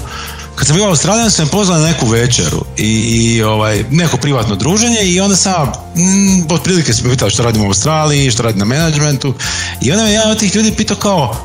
kad 0.55 0.66
sam 0.66 0.77
bio 0.77 0.87
u 0.87 0.88
Australiji, 0.88 1.31
sam 1.31 1.48
pozvao 1.48 1.79
na 1.79 1.87
neku 1.87 2.07
večeru 2.07 2.64
i, 2.77 2.87
i 2.87 3.42
ovaj, 3.42 3.85
neko 3.90 4.16
privatno 4.16 4.57
druženje 4.57 5.01
i 5.03 5.20
onda 5.20 5.37
sam, 5.37 5.72
m, 5.96 6.46
otprilike 6.51 6.92
sam 6.92 7.11
pitao 7.11 7.31
što 7.31 7.42
radim 7.42 7.62
u 7.62 7.66
Australiji, 7.66 8.31
što 8.31 8.42
radim 8.42 8.59
na 8.59 8.64
menadžmentu 8.64 9.35
i 9.81 9.92
onda 9.92 10.05
me 10.05 10.12
jedan 10.12 10.31
od 10.31 10.38
tih 10.38 10.57
ljudi 10.57 10.72
pitao 10.77 10.96
kao, 10.96 11.37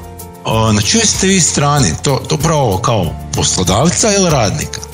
na 0.73 0.81
čijoj 0.81 1.05
ste 1.05 1.27
vi 1.27 1.41
strani, 1.41 1.93
to, 2.03 2.21
to 2.29 2.35
upravo 2.35 2.77
kao 2.77 3.15
poslodavca 3.35 4.13
ili 4.13 4.29
radnika? 4.29 4.86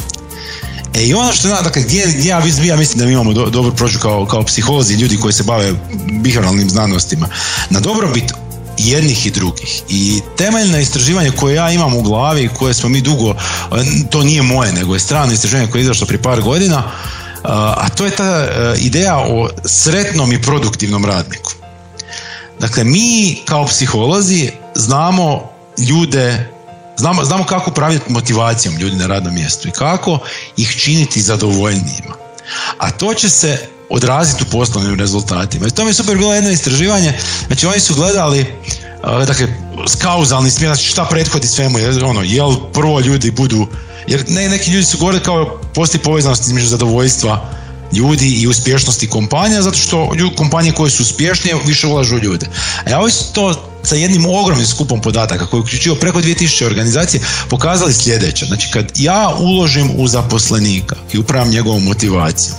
E 0.93 1.03
i 1.03 1.13
ono 1.13 1.33
što 1.33 1.47
dakle, 1.47 1.81
gdje, 1.81 2.05
gdje 2.07 2.29
ja, 2.29 2.41
ja 2.63 2.75
mislim 2.75 2.99
da 2.99 3.05
mi 3.05 3.11
imamo 3.11 3.33
do, 3.33 3.49
dobru 3.49 3.75
prođu 3.75 3.99
kao, 3.99 4.25
kao 4.25 4.43
psiholozi, 4.43 4.93
ljudi 4.95 5.17
koji 5.17 5.33
se 5.33 5.43
bave 5.43 5.73
behavioralnim 6.11 6.69
znanostima, 6.69 7.27
na 7.69 7.79
dobrobit 7.79 8.33
jednih 8.77 9.25
i 9.25 9.31
drugih. 9.31 9.81
I 9.89 10.21
temeljno 10.37 10.79
istraživanje 10.79 11.31
koje 11.31 11.55
ja 11.55 11.71
imam 11.71 11.93
u 11.93 12.01
glavi, 12.01 12.49
koje 12.57 12.73
smo 12.73 12.89
mi 12.89 13.01
dugo, 13.01 13.35
to 14.09 14.23
nije 14.23 14.41
moje, 14.41 14.73
nego 14.73 14.93
je 14.93 14.99
strano 14.99 15.33
istraživanje 15.33 15.71
koje 15.71 15.79
je 15.79 15.83
izašlo 15.83 16.07
prije 16.07 16.21
par 16.21 16.41
godina, 16.41 16.83
a 17.43 17.89
to 17.89 18.05
je 18.05 18.15
ta 18.15 18.23
e, 18.23 18.75
ideja 18.77 19.17
o 19.17 19.49
sretnom 19.65 20.33
i 20.33 20.41
produktivnom 20.41 21.05
radniku. 21.05 21.51
Dakle, 22.59 22.83
mi 22.83 23.41
kao 23.45 23.65
psiholozi 23.65 24.51
znamo 24.75 25.49
ljude 25.77 26.52
Znamo, 26.97 27.25
znamo 27.25 27.43
kako 27.43 27.71
upravljati 27.71 28.11
motivacijom 28.11 28.77
ljudi 28.77 28.95
na 28.95 29.07
radnom 29.07 29.33
mjestu 29.33 29.67
i 29.67 29.71
kako 29.71 30.19
ih 30.57 30.75
činiti 30.83 31.21
zadovoljnijima. 31.21 32.15
A 32.77 32.91
to 32.91 33.13
će 33.13 33.29
se 33.29 33.67
odraziti 33.89 34.43
u 34.43 34.51
poslovnim 34.51 34.99
rezultatima. 34.99 35.67
I 35.67 35.71
to 35.71 35.83
mi 35.83 35.89
je 35.89 35.93
super 35.93 36.17
bilo 36.17 36.33
jedno 36.33 36.51
istraživanje. 36.51 37.13
Znači 37.47 37.67
oni 37.67 37.79
su 37.79 37.95
gledali 37.95 38.45
dakle, 39.27 39.47
skauzalni 39.87 40.51
smjer, 40.51 40.69
znači 40.69 40.89
šta 40.89 41.05
prethodi 41.05 41.47
svemu, 41.47 41.77
ono, 42.05 42.21
jel 42.21 42.55
prvo 42.73 42.99
ljudi 42.99 43.31
budu, 43.31 43.67
jer 44.07 44.23
ne, 44.27 44.49
neki 44.49 44.71
ljudi 44.71 44.85
su 44.85 44.97
govorili 44.97 45.23
kao 45.23 45.59
postoji 45.73 46.01
povezanost 46.01 46.43
između 46.43 46.67
zadovoljstva 46.67 47.49
ljudi 47.91 48.29
i 48.29 48.47
uspješnosti 48.47 49.09
kompanija, 49.09 49.61
zato 49.61 49.77
što 49.77 50.11
kompanije 50.35 50.73
koje 50.73 50.91
su 50.91 51.03
uspješnije 51.03 51.55
više 51.65 51.87
ulažu 51.87 52.15
u 52.15 52.19
ljude. 52.19 52.47
A 52.85 52.89
ja 52.89 53.09
su 53.09 53.33
to 53.33 53.72
sa 53.83 53.95
jednim 53.95 54.25
ogromnim 54.25 54.67
skupom 54.67 55.01
podataka 55.01 55.45
koji 55.45 55.59
je 55.59 55.63
uključio 55.63 55.95
preko 55.95 56.21
2000 56.21 56.65
organizacije 56.65 57.23
pokazali 57.49 57.93
sljedeće. 57.93 58.45
Znači 58.45 58.71
kad 58.71 58.91
ja 58.95 59.35
uložim 59.39 59.91
u 59.97 60.07
zaposlenika 60.07 60.95
i 61.13 61.17
upravim 61.17 61.51
njegovom 61.51 61.83
motivaciju, 61.83 62.53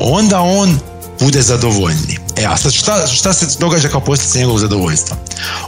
onda 0.00 0.40
on 0.40 0.78
bude 1.20 1.42
zadovoljni. 1.42 2.18
E 2.36 2.44
a 2.46 2.56
sad 2.56 2.72
šta, 2.72 3.06
šta 3.06 3.32
se 3.32 3.46
događa 3.58 3.88
kao 3.88 4.00
posljedica 4.00 4.38
njegovog 4.38 4.60
zadovoljstva? 4.60 5.16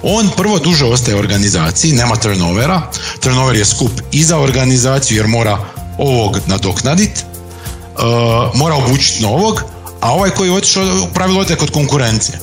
On 0.02 0.31
prvo 0.37 0.59
duže 0.59 0.85
ostaje 0.85 1.16
u 1.16 1.18
organizaciji, 1.18 1.92
nema 1.92 2.16
turnovera. 2.16 2.90
Turnover 3.20 3.57
je 3.57 3.64
skup 3.64 3.92
i 4.12 4.24
za 4.24 4.38
organizaciju 4.38 5.16
jer 5.16 5.26
mora 5.26 5.59
ovog 5.98 6.38
nadoknaditi, 6.46 7.20
uh, 7.22 8.55
mora 8.55 8.74
obučiti 8.74 9.22
novog, 9.22 9.62
a 10.00 10.12
ovaj 10.12 10.31
koji 10.31 10.48
je 10.48 10.55
otišao 10.55 10.85
u 10.85 11.14
pravilu 11.14 11.40
ode 11.40 11.57
kod 11.57 11.70
konkurencije. 11.70 12.38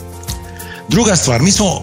Druga 0.88 1.16
stvar, 1.16 1.42
mi 1.42 1.52
smo 1.52 1.82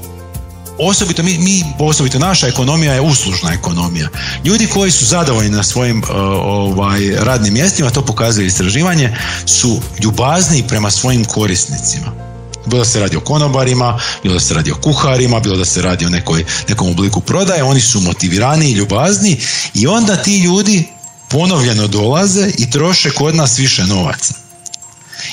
osobito 0.79 1.23
mi, 1.23 1.39
mi, 1.39 1.65
osobito 1.79 2.19
naša 2.19 2.47
ekonomija 2.47 2.95
je 2.95 3.01
uslužna 3.01 3.53
ekonomija. 3.53 4.09
Ljudi 4.45 4.67
koji 4.67 4.91
su 4.91 5.05
zadovoljni 5.05 5.51
na 5.51 5.63
svojim 5.63 5.99
uh, 5.99 6.09
ovaj, 6.45 7.11
radnim 7.19 7.55
mjestima, 7.55 7.91
to 7.91 8.05
pokazuje 8.05 8.47
istraživanje, 8.47 9.17
su 9.47 9.81
ljubazni 10.03 10.65
prema 10.69 10.91
svojim 10.91 11.25
korisnicima. 11.25 12.13
Bilo 12.67 12.79
da 12.79 12.85
se 12.85 13.01
radi 13.01 13.17
o 13.17 13.21
konobarima, 13.21 14.01
bilo 14.23 14.35
da 14.35 14.41
se 14.41 14.55
radi 14.55 14.71
o 14.71 14.75
kuharima, 14.75 15.41
bilo 15.41 15.57
da 15.57 15.65
se 15.65 15.83
radi 15.83 16.07
o 16.07 16.09
nekoj, 16.09 16.45
nekom 16.69 16.91
obliku 16.91 17.21
prodaje, 17.21 17.63
oni 17.63 17.81
su 17.81 18.01
motivirani 18.01 18.71
i 18.71 18.73
ljubazni 18.73 19.41
i 19.75 19.87
onda 19.87 20.17
ti 20.17 20.39
ljudi 20.39 20.89
ponovljeno 21.29 21.87
dolaze 21.87 22.51
i 22.59 22.71
troše 22.71 23.11
kod 23.11 23.35
nas 23.35 23.59
više 23.59 23.87
novaca. 23.87 24.35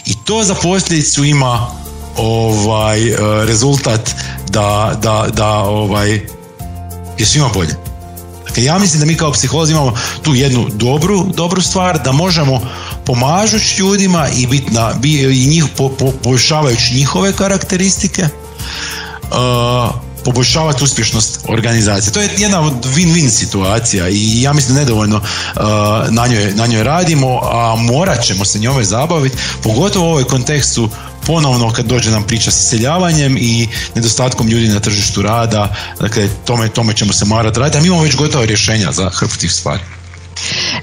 I 0.05 0.13
to 0.25 0.43
za 0.43 0.55
posljedicu 0.55 1.23
ima 1.23 1.82
ovaj 2.17 3.09
e, 3.09 3.15
rezultat 3.45 4.09
da, 4.49 4.99
da, 5.01 5.27
da 5.33 5.49
ovaj 5.49 6.11
je 7.17 7.25
svima 7.25 7.49
bolje. 7.53 7.75
Dakle, 8.45 8.63
ja 8.63 8.79
mislim 8.79 8.99
da 8.99 9.05
mi 9.05 9.17
kao 9.17 9.31
psiholozi 9.31 9.71
imamo 9.71 9.93
tu 10.21 10.35
jednu 10.35 10.69
dobru, 10.73 11.25
dobru 11.33 11.61
stvar 11.61 12.03
da 12.03 12.11
možemo 12.11 12.61
pomažući 13.05 13.81
ljudima 13.81 14.27
i 14.37 14.47
bit 14.47 14.71
na, 14.71 14.93
i 15.03 15.47
njih 15.47 15.65
po, 15.77 15.89
poboljšavajući 15.89 16.95
njihove 16.95 17.33
karakteristike 17.33 18.23
uh, 18.23 19.95
poboljšavati 20.25 20.83
uspješnost 20.83 21.39
organizacije. 21.47 22.13
To 22.13 22.21
je 22.21 22.29
jedna 22.37 22.61
win-win 22.95 23.29
situacija 23.29 24.09
i 24.09 24.41
ja 24.41 24.53
mislim 24.53 24.75
da 24.75 24.81
nedovoljno 24.81 25.17
uh, 25.17 25.61
na, 26.09 26.27
njoj, 26.27 26.53
na 26.55 26.65
njoj 26.65 26.83
radimo, 26.83 27.39
a 27.43 27.75
morat 27.75 28.23
ćemo 28.23 28.45
se 28.45 28.59
njome 28.59 28.83
zabaviti, 28.83 29.37
pogotovo 29.63 30.05
u 30.05 30.09
ovoj 30.09 30.23
kontekstu 30.23 30.89
ponovno 31.25 31.71
kad 31.71 31.85
dođe 31.85 32.11
nam 32.11 32.23
priča 32.23 32.51
s 32.51 32.59
iseljavanjem 32.59 33.37
i 33.37 33.67
nedostatkom 33.95 34.47
ljudi 34.47 34.67
na 34.67 34.79
tržištu 34.79 35.21
rada, 35.21 35.75
dakle 35.99 36.29
tome, 36.45 36.69
tome 36.69 36.93
ćemo 36.93 37.13
se 37.13 37.25
morati 37.25 37.59
raditi, 37.59 37.77
a 37.77 37.81
mi 37.81 37.87
imamo 37.87 38.03
već 38.03 38.15
gotova 38.15 38.45
rješenja 38.45 38.91
za 38.91 39.09
hrpu 39.09 39.37
tih 39.37 39.51
stvari. 39.51 39.81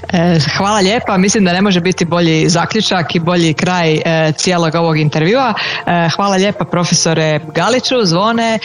E, 0.09 0.39
hvala 0.57 0.79
lijepa, 0.79 1.17
mislim 1.17 1.45
da 1.45 1.53
ne 1.53 1.61
može 1.61 1.79
biti 1.79 2.05
bolji 2.05 2.49
zaključak 2.49 3.15
i 3.15 3.19
bolji 3.19 3.53
kraj 3.53 3.95
e, 3.95 4.31
cijelog 4.37 4.75
ovog 4.75 4.97
intervjua. 4.97 5.53
E, 5.85 6.09
hvala 6.15 6.35
lijepa 6.35 6.65
profesore 6.65 7.39
Galiću, 7.55 7.95
Zvone. 8.03 8.59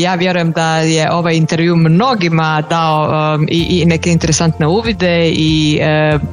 Ja 0.00 0.14
vjerujem 0.14 0.52
da 0.52 0.76
je 0.76 1.12
ovaj 1.12 1.34
intervju 1.34 1.76
mnogima 1.76 2.62
dao 2.70 3.08
i, 3.48 3.84
neke 3.86 4.12
interesantne 4.12 4.66
uvide 4.66 5.28
i 5.28 5.80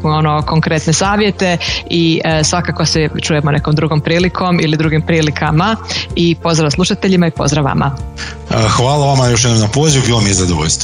ono 0.04 0.42
konkretne 0.42 0.94
savjete 0.94 1.58
i 1.90 2.22
svakako 2.44 2.86
se 2.86 3.10
čujemo 3.22 3.52
nekom 3.52 3.76
drugom 3.76 4.02
prilikom 4.02 4.60
ili 4.60 4.78
drugim 4.78 5.02
prilikama 5.02 5.76
i 6.16 6.36
pozdrav 6.36 6.72
slušateljima 6.72 7.28
i 7.28 7.32
pozdrav 7.32 7.66
vama. 7.66 7.96
Hvala 8.70 9.06
vama 9.06 9.28
još 9.28 9.44
jednom 9.44 9.62
na 9.62 9.68
pozivu, 9.68 10.04
bilo 10.06 10.22
mi 10.22 10.30
je 10.30 10.34
zadovoljstvo. 10.34 10.84